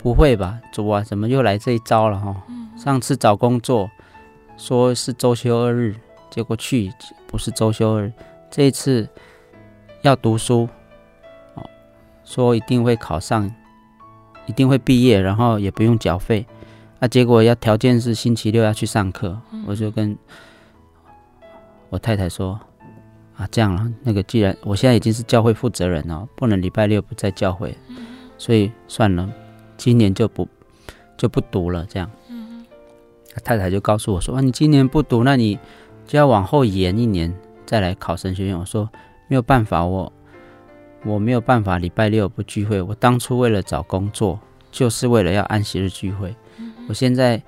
[0.00, 2.40] 不会吧，主啊，怎么又来这一招了哈？
[2.76, 3.90] 上次找工作
[4.56, 5.96] 说是周休二日，
[6.30, 6.92] 结果去
[7.26, 8.12] 不是周休二日，
[8.48, 9.08] 这一次
[10.02, 10.68] 要读书，
[11.54, 11.68] 哦，
[12.24, 13.52] 说一定会考上，
[14.46, 16.46] 一定会毕业，然后也不用缴费，
[17.00, 20.16] 啊，结果要条件是星期六要去上课，我就跟
[21.90, 22.58] 我太太说
[23.36, 27.76] 啊，这样了，那个既然我现在已经是教会负责人了，不能礼拜六不在教会，
[28.36, 29.30] 所以算了。
[29.76, 30.48] 今年就不
[31.16, 32.10] 就不读了，这样。
[32.28, 32.66] 嗯，
[33.44, 35.56] 太太就告诉我说：“啊，你今年不读，那你
[36.04, 37.32] 就要往后延一年
[37.64, 38.90] 再来考神学院。”我说
[39.30, 40.12] ：“没有办法，我
[41.04, 42.82] 我没有办法礼拜六不聚会。
[42.82, 44.40] 我当初为了找工作，
[44.72, 46.34] 就是为了要安息日聚会。
[46.88, 47.40] 我现在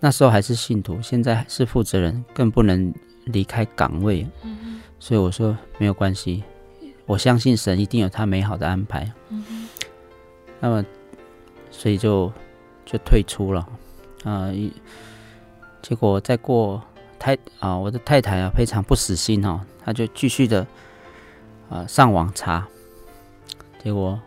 [0.00, 2.92] 那时候还是信徒，现在是负责人，更不能
[3.26, 4.26] 离开岗位。
[4.98, 6.42] 所以我说没有关系，
[7.06, 9.12] 我相信神一定有他美好的安排。
[10.58, 10.84] 那么。
[11.68, 12.32] 所以就
[12.86, 13.60] 就退出了，
[14.24, 14.54] 啊、呃，
[15.82, 16.82] 结果再过
[17.18, 20.60] 太啊，我的太太啊非常不死心哦，她就继续的
[21.68, 22.66] 啊、呃、上网查，
[23.84, 24.18] 结果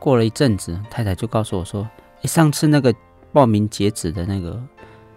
[0.00, 1.88] 过了一阵子，太太就告诉我说，
[2.24, 2.94] 诶，上次那个
[3.32, 4.58] 报名截止的那个，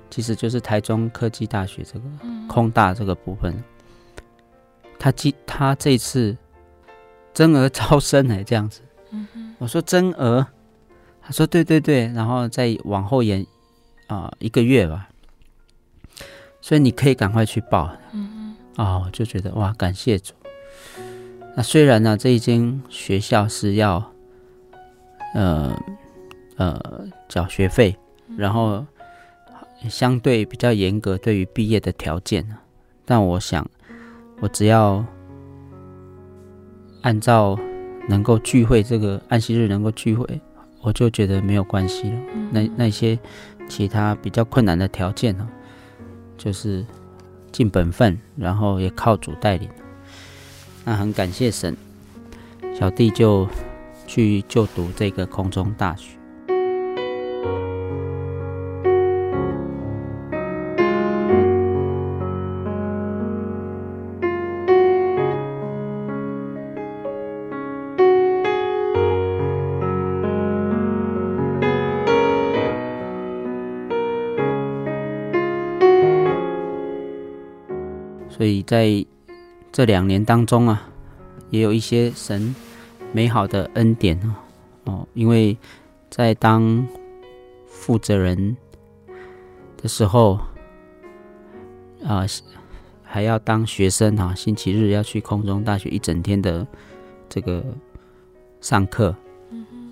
[0.10, 2.06] 其实就是台中科技大学这个
[2.48, 3.64] 空大这个部分，
[5.00, 6.36] 他记他这次
[7.34, 8.82] 增额招生哎，这样子。
[9.58, 10.46] 我说增额，
[11.22, 13.42] 他说对对对，然后再往后延
[14.08, 15.08] 啊、呃、一个月吧，
[16.60, 17.90] 所以你可以赶快去报。
[18.12, 20.34] 嗯啊，我就觉得哇，感谢主。
[21.56, 24.12] 那虽然呢，这一间学校是要
[25.34, 25.76] 呃
[26.58, 27.98] 呃缴学费，
[28.38, 28.86] 然后
[29.90, 32.46] 相对比较严格对于毕业的条件，
[33.06, 33.66] 但我想
[34.42, 35.06] 我只要
[37.02, 37.58] 按照。
[38.10, 40.40] 能够聚会，这个安息日能够聚会，
[40.80, 42.18] 我就觉得没有关系了。
[42.52, 43.20] 那那些
[43.68, 45.46] 其他比较困难的条件呢，
[46.38, 46.86] 就是
[47.52, 49.70] 尽本分，然后也靠主带领。
[50.86, 51.76] 那很感谢神，
[52.74, 53.46] 小弟就
[54.06, 56.17] 去就读这个空中大学。
[78.68, 79.04] 在
[79.72, 80.90] 这两年当中啊，
[81.50, 82.54] 也有一些神
[83.14, 84.36] 美好的恩典哦
[84.84, 85.58] 哦，因为
[86.10, 86.86] 在当
[87.66, 88.58] 负责人
[89.82, 90.38] 的时候
[92.04, 92.26] 啊，
[93.04, 96.68] 还要当学生哈，星期日要去空中大学一整天的
[97.30, 97.64] 这个
[98.60, 99.16] 上课，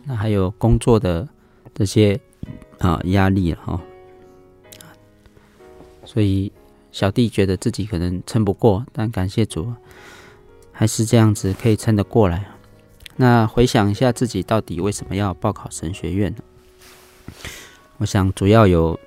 [0.03, 1.25] 那还有工作的
[1.73, 2.19] 这些
[2.79, 3.79] 啊压力哈，
[6.03, 6.51] 所以。
[6.95, 9.69] 小弟觉得自己可能撑不过，但感谢主，
[10.71, 12.49] 还是这样子可以撑得过来。
[13.17, 17.33] 那回想一下自己到底为什么要报考神学院呢？
[17.98, 18.98] 我想主要有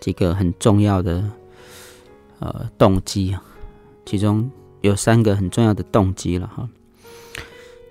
[0.00, 1.24] 几个很重要的
[2.40, 3.34] 呃动机，
[4.04, 4.50] 其中
[4.82, 6.68] 有三个很重要的动机了哈。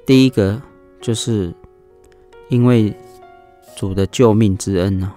[0.05, 0.61] 第一个
[1.01, 1.51] 就是
[2.49, 2.95] 因为
[3.75, 5.11] 主的救命之恩呢，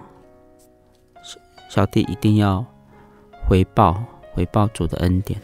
[1.69, 2.65] 小弟一定要。
[3.47, 5.39] 回报回报主的恩典。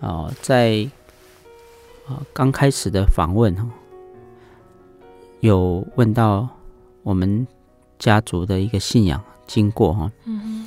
[0.00, 0.88] 哦、呃，在
[2.06, 3.66] 啊刚开始的访问哈，
[5.40, 6.48] 有问到
[7.02, 7.46] 我们
[7.98, 10.66] 家族的一个信仰经过哈，嗯，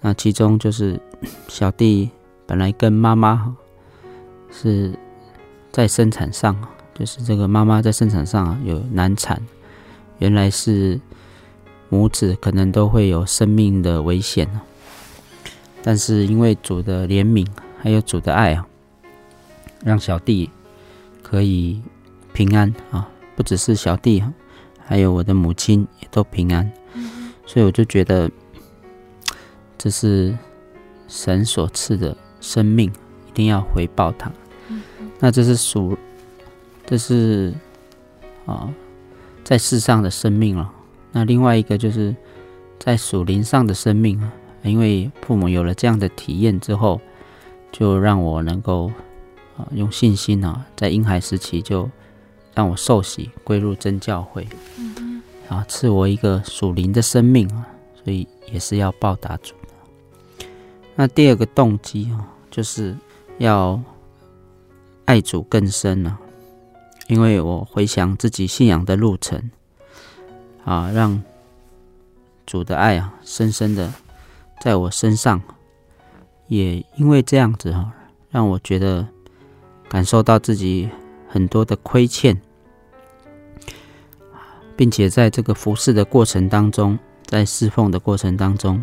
[0.00, 1.00] 那其中就是
[1.48, 2.10] 小弟
[2.46, 3.56] 本来跟妈妈
[4.50, 4.96] 是
[5.70, 6.56] 在生产上，
[6.94, 9.40] 就是这个妈妈在生产上有难产，
[10.18, 11.00] 原来是
[11.88, 14.48] 母子可能都会有生命的危险，
[15.86, 17.46] 但是因为主的怜悯
[17.78, 18.66] 还有主的爱啊，
[19.84, 20.48] 让小弟
[21.22, 21.82] 可以
[22.32, 23.06] 平安啊，
[23.36, 24.24] 不只是小弟，
[24.82, 26.72] 还有我的母亲也都平安，
[27.44, 28.30] 所以我就觉得
[29.76, 30.34] 这是
[31.06, 32.90] 神所赐的生命，
[33.28, 34.32] 一定要回报他。
[35.20, 35.98] 那这是属，
[36.86, 37.52] 这是
[38.46, 38.72] 啊，
[39.44, 40.72] 在世上的生命了。
[41.12, 42.16] 那另外一个就是
[42.78, 44.32] 在属灵上的生命啊，
[44.64, 47.00] 因为父母有了这样的体验之后，
[47.70, 48.90] 就让我能够
[49.56, 51.88] 啊用信心啊，在婴孩时期就
[52.54, 54.48] 让我受洗归入真教会，
[55.48, 57.68] 啊赐我一个属灵的生命啊，
[58.02, 59.54] 所以也是要报答主。
[60.96, 62.96] 那第二个动机啊，就是
[63.38, 63.80] 要。
[65.06, 66.18] 爱主更深了，
[67.08, 69.50] 因为我回想自己信仰的路程，
[70.64, 71.22] 啊，让
[72.46, 73.92] 主的爱啊，深深的
[74.60, 75.40] 在我身上，
[76.48, 77.92] 也因为这样子哈，
[78.30, 79.06] 让我觉得
[79.88, 80.88] 感受到自己
[81.28, 82.40] 很多的亏欠，
[84.76, 88.82] 并且在这个服侍的过程当中，在侍奉的过程当中，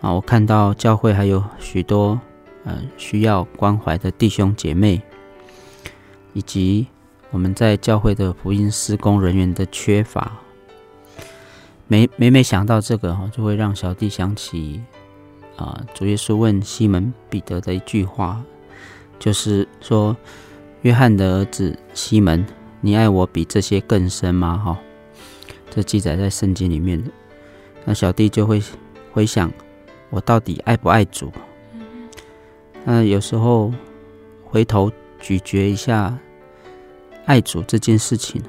[0.00, 2.18] 啊，我看到教会还有许多。
[2.68, 5.00] 呃，需要关怀的弟兄姐妹，
[6.32, 6.84] 以及
[7.30, 10.32] 我们在教会的福音施工人员的缺乏，
[11.88, 14.82] 每每每想到这个哈，就会让小弟想起
[15.56, 18.42] 啊，主耶稣问西门彼得的一句话，
[19.20, 20.16] 就是说
[20.82, 22.44] ：“约翰的儿子西门，
[22.80, 24.78] 你爱我比这些更深吗？”哈，
[25.70, 27.08] 这记载在圣经里面的。
[27.84, 28.60] 那小弟就会
[29.12, 29.52] 回想，
[30.10, 31.32] 我到底爱不爱主？
[32.84, 33.72] 那有时候
[34.44, 36.18] 回头咀嚼一下
[37.26, 38.42] 爱主这件事情，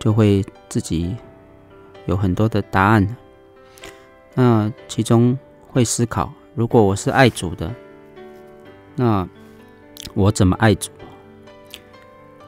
[0.00, 1.14] 就会自己
[2.06, 3.16] 有很多的答案。
[4.34, 5.38] 那其中
[5.68, 7.74] 会思考：如果我是爱主的，
[8.96, 9.28] 那
[10.14, 10.90] 我怎么爱主？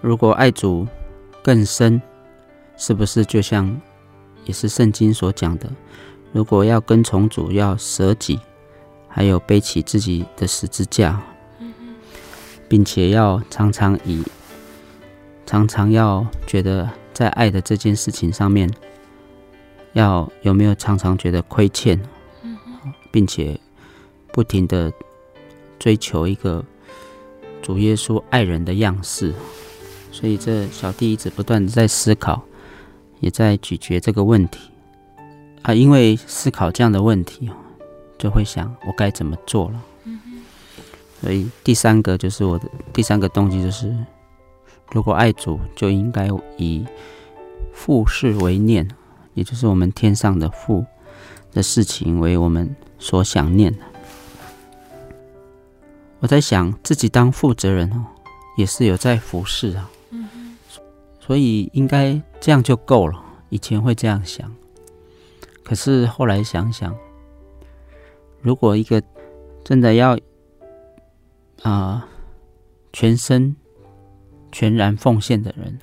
[0.01, 0.87] 如果爱主
[1.43, 2.01] 更深，
[2.77, 3.81] 是不是就像
[4.45, 5.71] 也是圣经所讲的？
[6.33, 8.39] 如果要跟从主，要舍己。
[9.17, 11.23] 还有背起自己的十字架，
[12.69, 14.25] 并且要常常以
[15.47, 18.69] 常常要觉得在爱的这件事情上面，
[19.95, 21.99] 要有没有常常觉得亏欠，
[23.11, 23.59] 并且
[24.33, 24.93] 不停的
[25.79, 26.65] 追求一个
[27.63, 29.35] 主耶稣爱人的样式，
[30.13, 32.43] 所以这小弟一直不断的在思考，
[33.21, 34.71] 也在咀嚼这个问题。
[35.63, 37.51] 啊，因为思考这样的问题。
[38.17, 39.83] 就会想我该怎么做了，
[41.21, 43.95] 所以第三个就是我的第三个动机就是，
[44.93, 46.87] 如果爱主，就应该以
[47.73, 48.89] 父事为念，
[49.35, 50.85] 也就是我们天上的父
[51.53, 53.81] 的事情为我们所想念的。
[56.21, 58.07] 我在想自己当负责人哦，
[58.57, 59.91] 也是有在服侍啊，
[61.21, 63.23] 所以应该这样就够了。
[63.51, 64.51] 以前会这样想，
[65.63, 66.97] 可是后来想想。
[68.41, 69.03] 如果一个
[69.65, 70.15] 真的要
[71.63, 72.03] 啊、呃、
[72.93, 73.57] 全身
[74.53, 75.79] 全然奉献的人，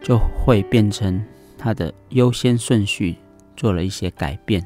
[0.00, 1.24] 就会变成
[1.66, 3.16] 他的优先顺序
[3.56, 4.64] 做了一些改变。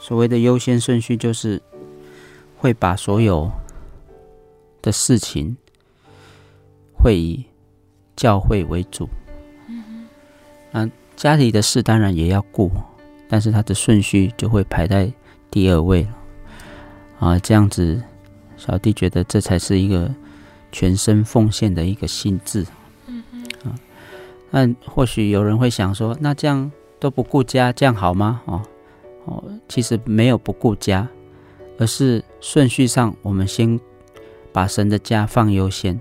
[0.00, 1.60] 所谓的优先顺序，就是
[2.56, 3.50] 会把所有
[4.80, 5.54] 的事情
[6.94, 7.44] 会以
[8.16, 9.06] 教会为主。
[10.72, 12.70] 嗯，家里的事当然也要顾，
[13.28, 15.12] 但是他的顺序就会排在。
[15.50, 16.16] 第二位了
[17.20, 18.02] 啊，这样子，
[18.56, 20.10] 小弟觉得这才是一个
[20.72, 22.66] 全身奉献的一个心志。
[24.54, 28.40] 那或许有人会想说，那这样都不顾家，这样好吗？
[28.44, 28.62] 哦
[29.24, 31.08] 哦，其实没有不顾家，
[31.76, 33.80] 而是顺序上，我们先
[34.52, 36.00] 把神的家放优先，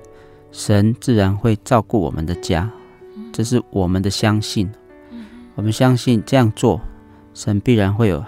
[0.52, 2.70] 神自然会照顾我们的家，
[3.32, 4.72] 这是我们的相信。
[5.56, 6.80] 我们相信这样做，
[7.34, 8.24] 神必然会有。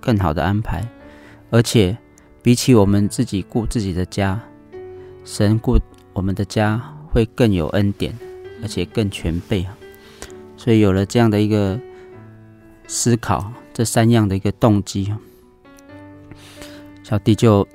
[0.00, 0.86] 更好的安排，
[1.48, 1.96] 而且
[2.42, 4.38] 比起我们自己顾自己的家，
[5.24, 5.78] 神顾
[6.12, 6.78] 我们的家
[7.10, 8.14] 会更有恩典，
[8.64, 9.78] 而且更全备啊。
[10.56, 11.78] 所以有了这样的一个
[12.88, 15.20] 思考，这三样的一个动机啊，
[17.04, 17.68] 小弟就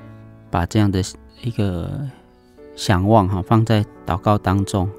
[0.50, 1.02] 把这样的
[1.44, 2.10] 一个
[2.76, 4.90] 想望哈放在祷告当中。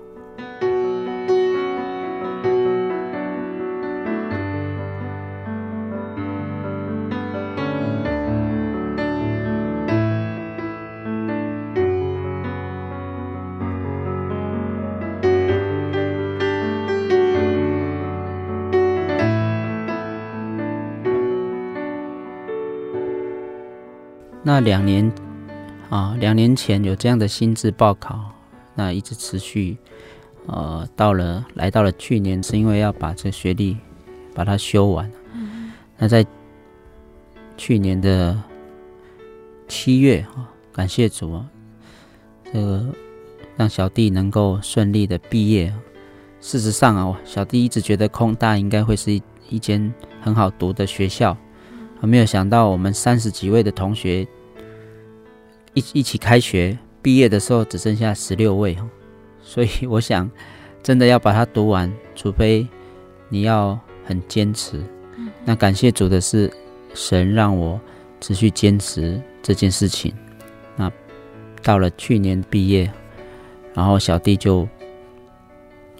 [24.61, 25.11] 两年
[25.89, 28.31] 啊，两年前有这样的心智报考，
[28.75, 29.77] 那一直持续，
[30.47, 33.77] 呃，到了来到了去年，是因为要把这学历
[34.35, 35.11] 把它修完。
[35.99, 36.25] 那在
[37.57, 38.41] 去年的
[39.69, 41.47] 七月啊，感谢主啊，
[42.53, 42.87] 这个
[43.57, 45.73] 让小弟能够顺利的毕业。
[46.41, 49.93] 事实上啊，小弟一直觉得空大应该会是一一间
[50.23, 51.37] 很好读的学校，
[52.01, 54.27] 没有想到我们三十几位的同学
[55.75, 58.77] 一一起开学毕业的时候只剩下十六位，
[59.43, 60.31] 所以 我想
[60.83, 62.67] 真的要把它读完，除非
[63.29, 64.83] 你要很坚持。
[65.45, 66.53] 那感谢主的是，
[66.95, 67.81] 神让我
[68.21, 70.13] 持续坚持这件事情。
[70.77, 70.91] 那
[71.63, 72.91] 到了去年毕业，
[73.75, 74.69] 然后小弟就。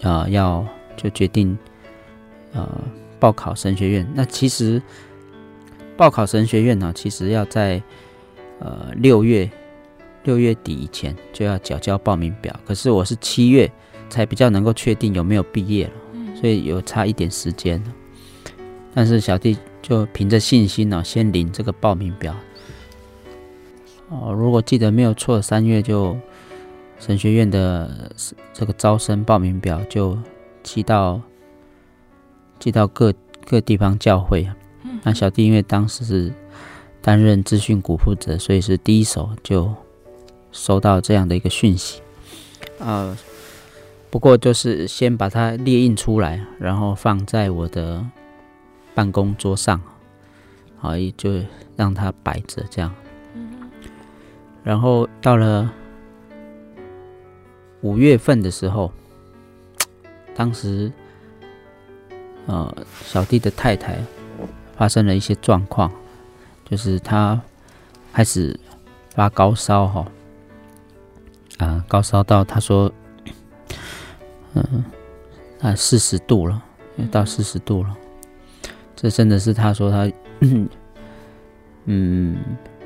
[0.03, 0.67] 啊、呃，要
[0.97, 1.59] 就决定，
[2.55, 2.67] 呃，
[3.19, 4.11] 报考神学院。
[4.15, 4.81] 那其实
[5.95, 7.83] 报考神学院呢，其实要在
[8.61, 9.47] 呃六月
[10.25, 12.55] 六月底以前就要缴交报名表。
[12.67, 13.71] 可是我是七月
[14.09, 15.93] 才比较能够确定有没有毕业了，
[16.41, 17.83] 所以有差一点时间。
[18.95, 22.35] 但是小弟就凭着信心呢，先领这个报名表。
[24.09, 26.17] 哦，如果记得没有错，三月就。
[26.99, 28.13] 神学院的
[28.53, 30.19] 这个招生报名表就
[30.63, 31.19] 寄到
[32.59, 33.11] 寄到各
[33.47, 34.47] 各地方教会。
[35.03, 36.31] 那小弟因为当时是
[37.01, 39.75] 担任资讯股负责，所以是第一手就
[40.53, 42.01] 收到这样的一个讯息。
[42.79, 43.17] 呃，
[44.11, 48.05] 不过就是先把它列印出来，然后放在我的
[48.95, 49.81] 办公桌上，
[50.79, 51.41] 好，也就
[51.77, 52.95] 让它摆着这样。
[54.63, 55.73] 然后到了。
[57.83, 58.93] 五月份的时候，
[60.35, 60.93] 当时，
[62.45, 62.77] 呃，
[63.07, 63.97] 小弟的太太
[64.77, 65.91] 发生了一些状况，
[66.69, 67.41] 就是她
[68.13, 68.55] 开始
[69.15, 70.07] 发高烧哈，
[71.61, 72.91] 啊、呃，高烧到他说，
[74.55, 74.85] 嗯，
[75.61, 76.63] 啊，四十度了，
[77.11, 77.95] 到四十度了，
[78.97, 80.11] 这真的是他说他，
[81.85, 82.39] 嗯，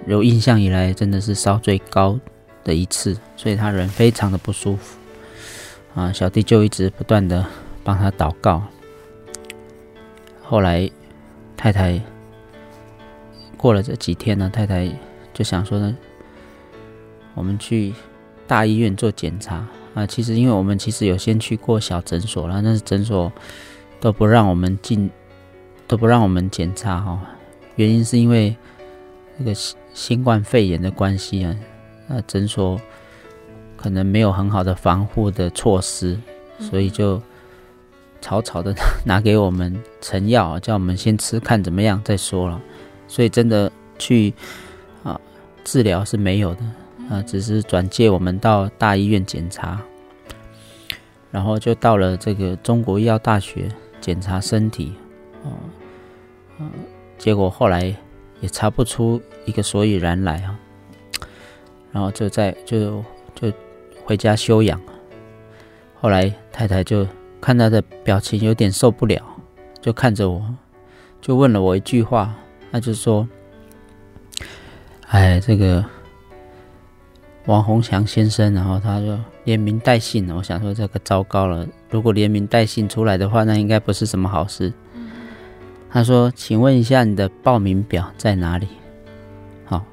[0.08, 2.18] 有印象以来真的是烧最高
[2.64, 4.98] 的一次，所以他人非常的不舒服
[5.94, 6.12] 啊。
[6.12, 7.46] 小弟就一直不断的
[7.84, 8.60] 帮他祷告。
[10.42, 10.90] 后来
[11.56, 12.00] 太太
[13.56, 14.90] 过了这几天呢，太太
[15.32, 15.96] 就想说呢，
[17.34, 17.94] 我们去
[18.46, 20.06] 大医院做检查啊。
[20.06, 23.32] 其实因为我们其实有先去过小诊所了，但是诊所
[24.00, 25.10] 都不让我们进，
[25.86, 27.20] 都不让我们检查哈。
[27.76, 28.56] 原因是因为
[29.36, 29.52] 那个
[29.92, 31.56] 新冠肺炎的关系啊。
[32.06, 32.78] 那诊所
[33.76, 36.18] 可能没有很好的防护的措施，
[36.58, 37.20] 所以就
[38.20, 38.74] 草草的
[39.04, 42.60] 拿给我们成药，叫我们先吃看怎么样再说了。
[43.08, 44.32] 所以真的去
[45.02, 45.20] 啊
[45.64, 46.60] 治疗是没有的
[47.10, 49.80] 啊，只是转介我们到大医院检查，
[51.30, 53.68] 然后就到了这个中国医药大学
[54.00, 54.94] 检查身体，
[55.42, 55.50] 哦，
[56.58, 56.70] 啊，
[57.18, 57.94] 结果后来
[58.40, 60.58] 也查不出一个所以然来啊。
[61.92, 63.52] 然后就在就就
[64.04, 64.80] 回家休养。
[66.00, 67.06] 后来太太就
[67.40, 69.22] 看他的表情有点受不了，
[69.80, 70.42] 就看着我，
[71.20, 72.34] 就问了我一句话，
[72.70, 73.28] 那就说
[75.08, 75.84] ：“哎，这个
[77.46, 84.72] 王洪祥先生，然后他说连名带姓，我想说这个糟糕了，如果连名带姓出来的话，那应该不是什么好事。”
[85.90, 88.66] 他说：“请问一下，你的报名表在哪里？”
[89.64, 89.84] 好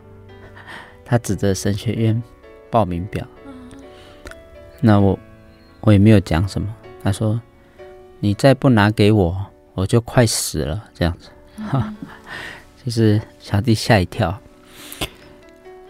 [1.05, 2.23] 他指着神学院
[2.71, 3.27] 报名表，
[4.79, 5.19] 那我
[5.81, 6.73] 我也没有讲什么。
[7.03, 7.39] 他说
[8.19, 11.29] ：“你再不拿给我，我就快死了。”这样子，
[11.69, 11.93] 哈，
[12.83, 14.39] 就是小弟吓一跳。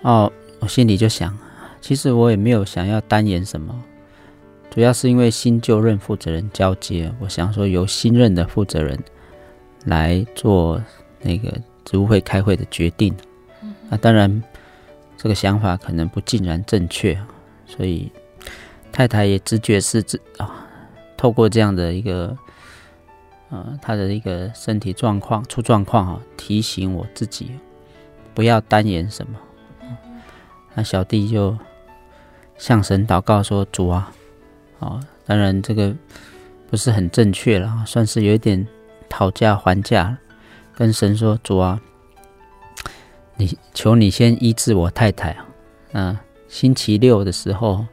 [0.02, 1.38] 哦，我心里就想，
[1.82, 3.84] 其实我也没有想要单言什么，
[4.70, 8.98] 主要是因为新旧任负责人交接，我想说由新任的负责人
[9.86, 10.82] 来做
[11.22, 11.52] 那个
[11.84, 13.14] 职务会开会的决定。
[13.90, 14.42] 那当然。
[15.18, 17.16] 这个想法可能不尽然正确，
[17.68, 18.12] 所以
[18.92, 20.66] 太太也直觉是自啊，
[21.16, 22.36] 透过这样的一个
[23.52, 27.52] 呃，他的一个身体状况出状况哈，提醒我自己
[28.34, 29.38] 不要单言什么。
[30.74, 31.56] 那小弟就
[32.62, 34.14] 向神祷告说：“主啊，
[34.80, 35.96] 啊，当然这个
[36.70, 38.68] 不是很正确了，算是有一点
[39.10, 40.16] 讨价还价，
[40.76, 41.82] 跟神说：主啊。”
[43.36, 45.48] 你求你先医治我太太啊！
[45.92, 47.84] 那星期六的时候，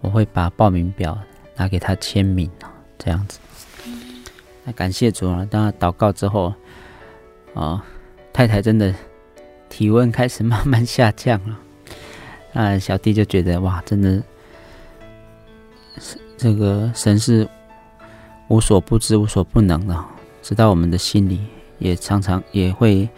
[0.00, 1.18] 我会把报名表
[1.56, 3.38] 拿给他签名啊，这样子。
[4.64, 5.46] 那感谢主啊！
[5.50, 6.54] 当他祷告之后
[7.52, 7.84] 啊，
[8.32, 8.94] 太太真的
[9.68, 11.58] 体温开始慢慢下降了。
[12.52, 14.22] 啊，小弟就觉得哇，真的，
[16.36, 17.48] 这个神是
[18.48, 20.04] 无所不知、无所不能的，
[20.42, 21.40] 知道我们的心里，
[21.78, 23.08] 也常常也会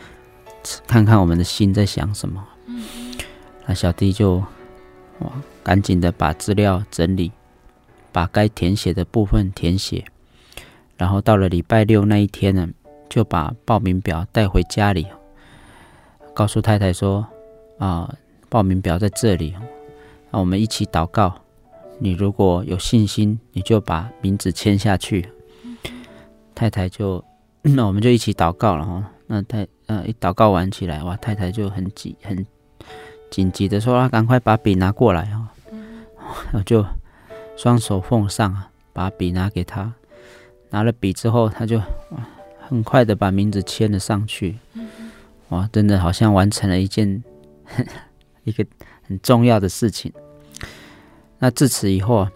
[0.86, 2.44] 看看我们的心在想什么。
[3.64, 4.36] 那小弟就
[5.20, 7.32] 哇，赶紧的把资料整理，
[8.10, 10.04] 把该填写的部分填写，
[10.96, 12.68] 然后到了礼拜六那一天呢，
[13.08, 15.06] 就把报名表带回家里，
[16.34, 17.26] 告诉太太说
[17.78, 18.12] ：“啊，
[18.52, 19.54] 报名表在这里，
[20.30, 21.34] 那我们一起祷告。
[21.98, 25.26] 你如果有信心，你就把名字签下去。”
[26.54, 27.24] 太太就，
[27.62, 29.10] 那我们就一起祷告了哈。
[29.26, 32.44] 那太呃一祷告完起来，哇，太太就很急很。
[33.30, 35.48] 紧急的说：“啊，赶快把笔拿过来啊！”
[36.52, 36.84] 我就
[37.56, 38.54] 双手奉上，
[38.92, 39.94] 把笔拿给他。
[40.68, 41.80] 拿了笔之后，他就
[42.68, 44.58] 很快的把名字签了上去。
[45.48, 47.24] 哇，真的好像完成了一件
[48.44, 48.64] 一个
[49.02, 50.12] 很重要的事情。
[51.38, 52.32] 那自此以后啊，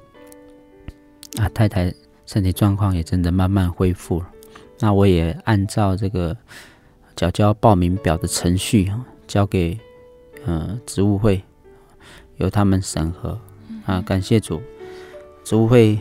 [1.39, 1.93] 啊，太太
[2.25, 4.31] 身体状况也真的慢慢恢复了。
[4.79, 6.37] 那我也按照这个
[7.15, 9.79] 缴交报名表的程序啊，交给。
[10.49, 11.43] 呃，职务会
[12.37, 13.37] 由他们审核
[13.85, 14.63] 啊，感谢主，
[15.43, 15.99] 职务会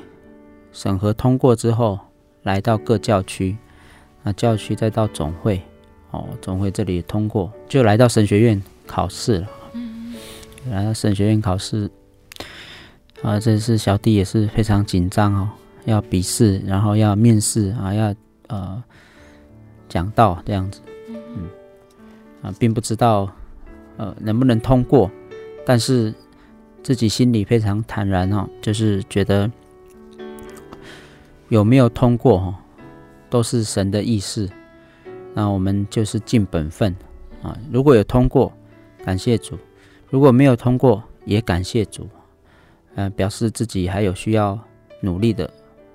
[0.72, 1.98] 审核通过之后，
[2.44, 3.58] 来到各教区，
[4.22, 5.60] 那教区再到总会，
[6.12, 9.48] 哦，总会这里通过，就来到神学院考试了。
[10.66, 11.90] 嗯，来到神学院考试，
[13.22, 15.50] 啊，这次小弟也是非常紧张哦，
[15.86, 18.14] 要笔试，然后要面试啊，要
[18.48, 18.84] 呃
[19.88, 21.50] 讲道这样子，嗯，
[22.42, 23.32] 啊，并不知道。
[23.98, 25.10] 呃，能不能通过？
[25.66, 26.14] 但是
[26.84, 29.50] 自己心里非常坦然哦，就是觉得
[31.48, 32.56] 有没有通过哦，
[33.30, 34.50] 都是神的意思。
[35.34, 36.94] 那我们就是尽本分
[37.42, 37.58] 啊。
[37.72, 38.52] 如果有通过，
[39.06, 39.56] 感谢主；
[40.16, 42.08] 如果没有通过，也感谢主。
[42.96, 44.58] 呃，表示自己还有需要
[45.02, 45.52] 努力的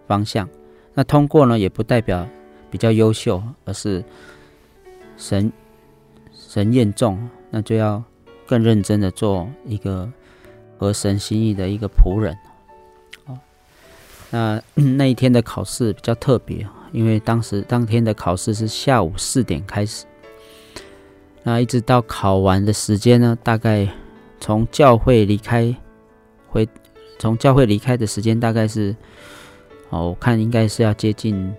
[0.06, 0.46] 方向。
[0.92, 2.28] 那通过呢，也不代表
[2.70, 4.04] 比较优秀，而是
[5.16, 5.50] 神
[6.34, 7.18] 神验中。
[7.48, 8.04] 那就要
[8.46, 10.06] 更认真的做一个
[10.76, 12.36] 合神心意的一个仆人。
[13.24, 13.38] 哦，
[14.28, 14.62] 那
[14.98, 20.04] 那一天的考试比较特别，因为当时当天的考试是下午四点开始，
[21.42, 23.88] 那一直到考完的时间呢，大概
[24.40, 25.74] 从教会离开
[26.48, 26.68] 回
[27.18, 28.96] 从教会离开的时间大概是，
[29.90, 31.54] 哦，我看应该是要接近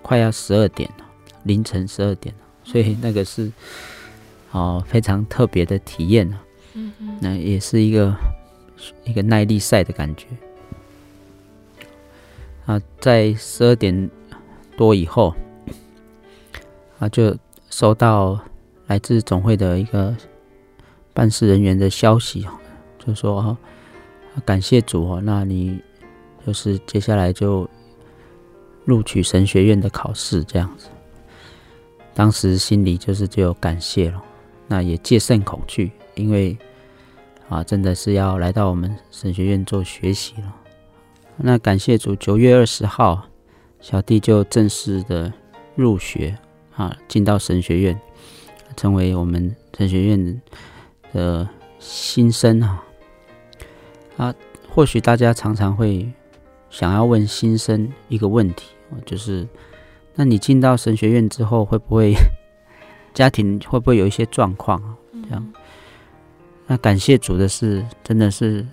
[0.00, 1.04] 快要十二点了，
[1.42, 3.52] 凌晨十二点了，所以那个是。
[4.52, 6.40] 哦，非常特别的体验啊。
[6.74, 8.14] 嗯嗯，那也是一个
[9.02, 10.28] 一个耐力赛的感觉。
[12.64, 14.08] 啊，在十二点
[14.76, 15.34] 多以后，
[17.00, 17.36] 啊，就
[17.68, 18.40] 收到
[18.86, 20.16] 来自总会的一个
[21.14, 22.46] 办事人员的消息，
[22.98, 23.56] 就说
[24.44, 25.80] 感谢主哦，那你
[26.46, 27.66] 就是接下来就
[28.84, 30.88] 录取神学院的考试这样子。
[32.12, 34.22] 当时心里就是就有感谢了。
[34.66, 36.56] 那也戒慎恐惧，因为
[37.48, 40.56] 啊，真的是要来到我们神学院做学习了。
[41.36, 43.26] 那感谢主，九月二十号，
[43.80, 45.30] 小弟就正式的
[45.74, 46.36] 入学
[46.74, 48.00] 啊，进到神学院，
[48.76, 50.40] 成为我们神学院
[51.14, 51.48] 的
[51.78, 52.84] 心声啊。
[54.18, 54.34] 啊，
[54.68, 56.06] 或许大家常常会
[56.68, 58.66] 想要问新生一个问题，
[59.06, 59.48] 就是，
[60.14, 62.14] 那你进到神学院之后会不会？
[63.14, 64.96] 家庭会不会有一些状况啊？
[65.22, 65.52] 这样，
[66.66, 68.66] 那感谢主的是，真的是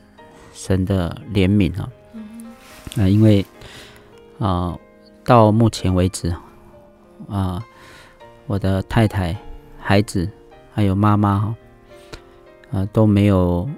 [0.51, 1.87] 神的怜悯啊！
[2.97, 3.45] 啊，因为
[4.39, 4.75] 啊，
[5.23, 6.35] 到目前为止
[7.29, 7.63] 啊，
[8.47, 9.37] 我的太太、
[9.79, 10.27] 孩子
[10.73, 11.55] 还有妈妈哈，
[12.71, 13.69] 啊都没有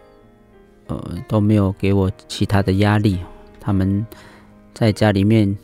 [0.88, 3.20] 呃都没有给我其他的压力，
[3.60, 4.06] 他们
[4.74, 5.58] 在家里面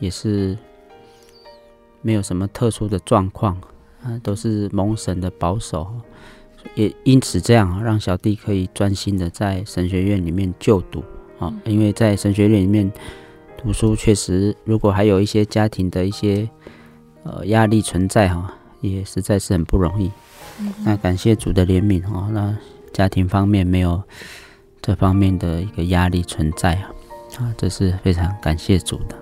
[0.00, 0.56] 也是
[2.00, 3.56] 没有什么特殊的状况。
[4.04, 5.88] 啊，都是蒙神的保守，
[6.74, 11.04] 也因此这样让小弟可以专心的在神学院里面就读
[11.38, 11.54] 啊。
[11.64, 12.92] 因为在神学院里面
[13.56, 16.50] 读书，确实如果还有一些家庭的一些
[17.22, 20.10] 呃压力存在哈，也实在是很不容易。
[20.84, 22.56] 那感谢主的怜悯哦，那
[22.92, 24.02] 家庭方面没有
[24.80, 26.90] 这方面的一个压力存在啊，
[27.38, 29.21] 啊，这是非常感谢主的。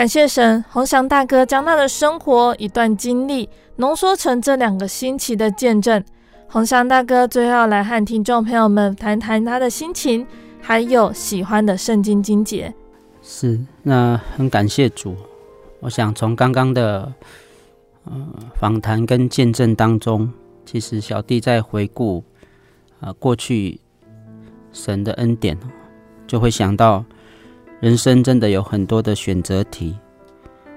[0.00, 3.46] 感谢神，洪翔大哥将他的生活一段经历
[3.76, 6.02] 浓缩成这两个星期的见证。
[6.48, 10.26] 洪翔大哥最后来和听众朋友们谈谈他的心情，
[10.58, 12.72] 还有喜欢的圣经经节。
[13.20, 15.14] 是，那很感谢主。
[15.80, 17.12] 我想从刚刚的
[18.06, 18.26] 呃
[18.58, 20.32] 访谈跟见证当中，
[20.64, 22.24] 其实小弟在回顾
[23.00, 23.78] 啊、过去
[24.72, 25.58] 神的恩典，
[26.26, 27.04] 就会想到。
[27.80, 29.96] 人生真的有很多的选择题，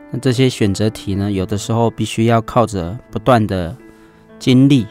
[0.10, 3.76] 那这些选择题呢，有的时候必须要靠着不断的
[4.40, 4.88] 经历，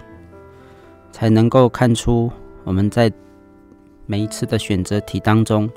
[1.10, 2.30] 才能够看出
[2.64, 3.10] 我们在
[4.04, 5.68] 每一次的选择题当中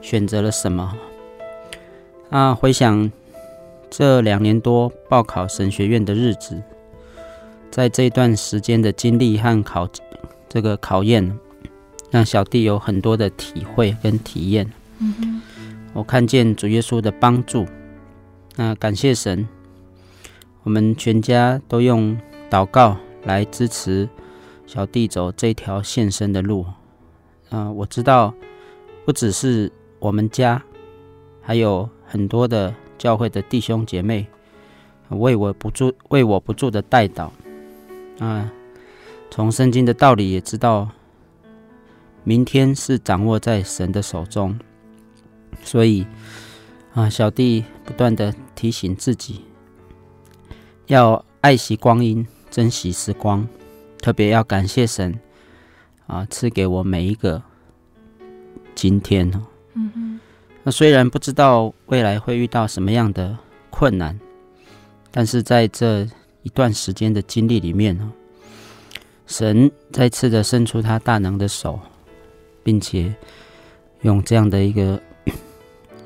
[0.00, 0.96] 选择了什么。
[2.30, 3.12] 啊，回想
[3.90, 6.58] 这两年多报考神学院的日子，
[7.70, 9.86] 在这段时间的经历和考
[10.48, 11.38] 这个考验，
[12.10, 14.66] 让小弟有很多的体会跟体验。
[15.00, 15.42] 嗯哼。
[15.96, 17.64] 我看见主耶稣的帮助，
[18.54, 19.48] 那感谢神，
[20.62, 22.14] 我们全家都用
[22.50, 24.06] 祷告来支持
[24.66, 26.66] 小弟走这条献身的路。
[27.48, 28.34] 啊，我知道
[29.06, 30.62] 不只是我们家，
[31.40, 34.26] 还有很多的教会的弟兄姐妹
[35.08, 37.30] 为我不住、为我不住的代祷。
[38.18, 38.52] 啊，
[39.30, 40.90] 从圣经的道理也知道，
[42.22, 44.58] 明天是掌握在神的手中。
[45.62, 46.06] 所以
[46.94, 49.42] 啊，小弟不断的提醒自己，
[50.86, 53.46] 要爱惜光阴，珍惜时光，
[54.00, 55.18] 特别要感谢神
[56.06, 57.42] 啊，赐给我每一个
[58.74, 59.42] 今天哦。
[59.74, 60.20] 嗯哼。
[60.62, 63.36] 那虽然不知道未来会遇到什么样的
[63.68, 64.18] 困难，
[65.10, 66.08] 但是在这
[66.42, 68.12] 一段时间的经历里面呢，
[69.26, 71.78] 神再次的伸出他大能的手，
[72.62, 73.14] 并且
[74.00, 74.98] 用这样的一个。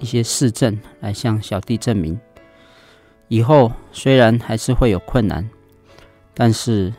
[0.00, 2.18] 一些事证来向小弟证明，
[3.28, 5.48] 以后虽然还是会有困难，
[6.34, 6.92] 但是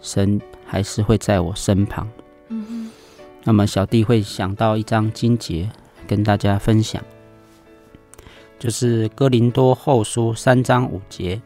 [0.00, 2.10] 神还是会在我身旁。
[2.48, 2.90] 嗯。
[3.44, 5.70] 那么小弟会想到一张经节
[6.08, 7.02] 跟大家分享，
[8.58, 11.40] 就是哥林多后书三章五节。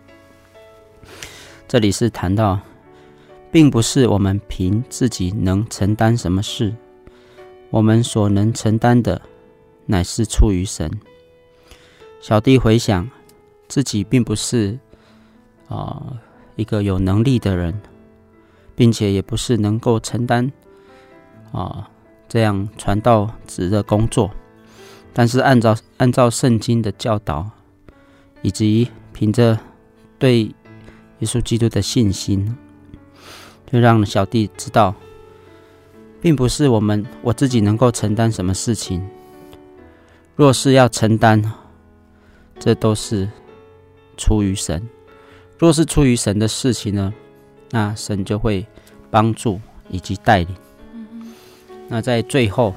[1.66, 2.58] 这里是谈到，
[3.50, 6.72] 并不是我们凭自己能承担什么事，
[7.70, 9.20] 我们所能承担的。
[9.88, 10.90] 乃是出于神。
[12.20, 13.08] 小弟回想，
[13.68, 14.78] 自己并不是
[15.68, 16.20] 啊、
[16.56, 17.80] 一个有能力的人，
[18.74, 20.52] 并且也不是能够承担
[21.52, 21.88] 啊、
[22.28, 24.30] 这样传道职的工作。
[25.14, 27.50] 但是按照按照圣经的教导，
[28.42, 29.58] 以及凭着
[30.18, 30.54] 对耶
[31.22, 32.56] 稣基督的信心，
[33.72, 34.94] 就让小弟知道，
[36.20, 39.04] 并不是我们我自己能够承担什么事情。
[40.38, 41.42] 若是要承担，
[42.60, 43.28] 这都是
[44.16, 44.88] 出于神。
[45.58, 47.12] 若是出于神的事情呢，
[47.72, 48.64] 那神就会
[49.10, 49.60] 帮助
[49.90, 50.54] 以及带领。
[51.88, 52.72] 那在最后，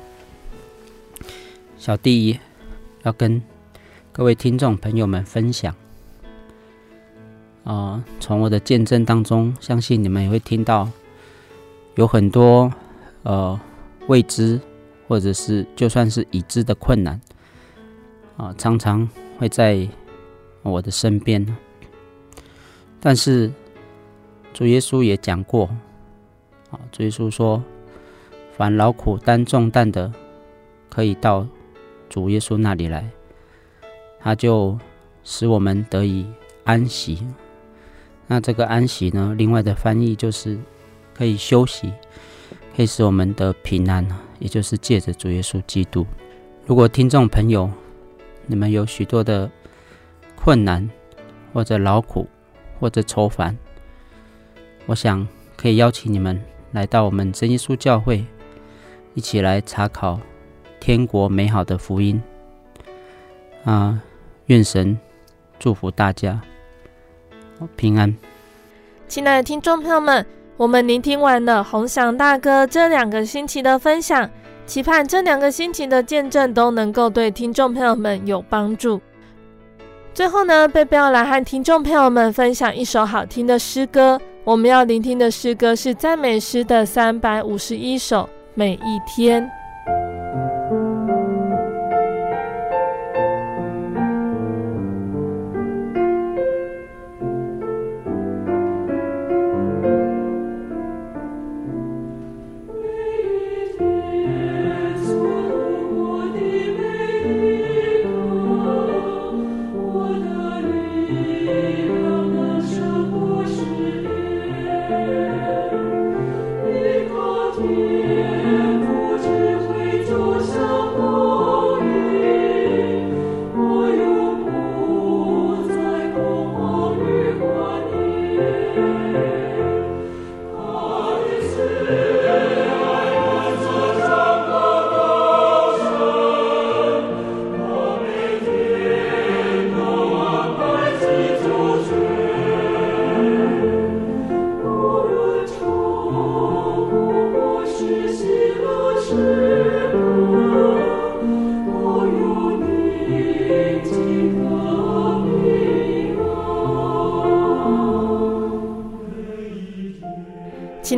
[1.78, 2.40] 小弟
[3.04, 3.40] 要跟
[4.12, 5.76] 各位听众朋友们分享，
[7.64, 10.90] 啊、从我的见证当中，相信你们也会听到
[11.94, 12.74] 有很多
[13.22, 13.62] 呃
[14.08, 14.60] 未知
[15.08, 17.22] 或者是就算是已知的困难。
[18.42, 19.88] 啊，常常会在
[20.64, 21.46] 我的身边，
[23.00, 23.54] 但是
[24.52, 25.66] 主耶稣也讲过，
[26.72, 27.62] 啊，主耶稣说，
[28.58, 30.12] 凡劳苦担重担的，
[30.90, 31.46] 可以到
[32.10, 33.08] 主耶稣那里来，
[34.20, 34.76] 他就
[35.24, 36.26] 使我们得以
[36.64, 37.24] 安息。
[38.26, 40.58] 那这个安息呢，另外的翻译就是
[41.14, 41.94] 可以休息，
[42.76, 44.04] 可以使我们得平安，
[44.40, 46.08] 也就是借着主耶稣基督。
[46.66, 47.70] 如果听众朋友，
[48.46, 49.50] 你们有许多的
[50.36, 50.90] 困难，
[51.54, 52.28] 或者劳苦，
[52.80, 53.58] 或者愁烦，
[54.86, 58.26] 我想可以邀请你们来到我们真耶稣教会，
[59.14, 60.20] 一起来查考
[60.80, 62.22] 天国美好的福音。
[63.64, 64.02] 啊，
[64.48, 64.98] 愿神
[65.60, 66.42] 祝福大家
[67.76, 68.14] 平安。
[69.08, 70.26] 亲爱的听众朋友们，
[70.58, 74.28] 我们聆听完了鸿翔大哥这两个星期的分享。
[74.72, 79.02] 期盼这两个心情的见证都能够对听众朋友们有帮助。
[80.14, 84.18] 最后呢，贝贝要来和听众朋友们分享一首好听的诗歌。
[84.46, 89.46] 我们要聆听的诗歌是赞美诗的三百五十一首，每一天。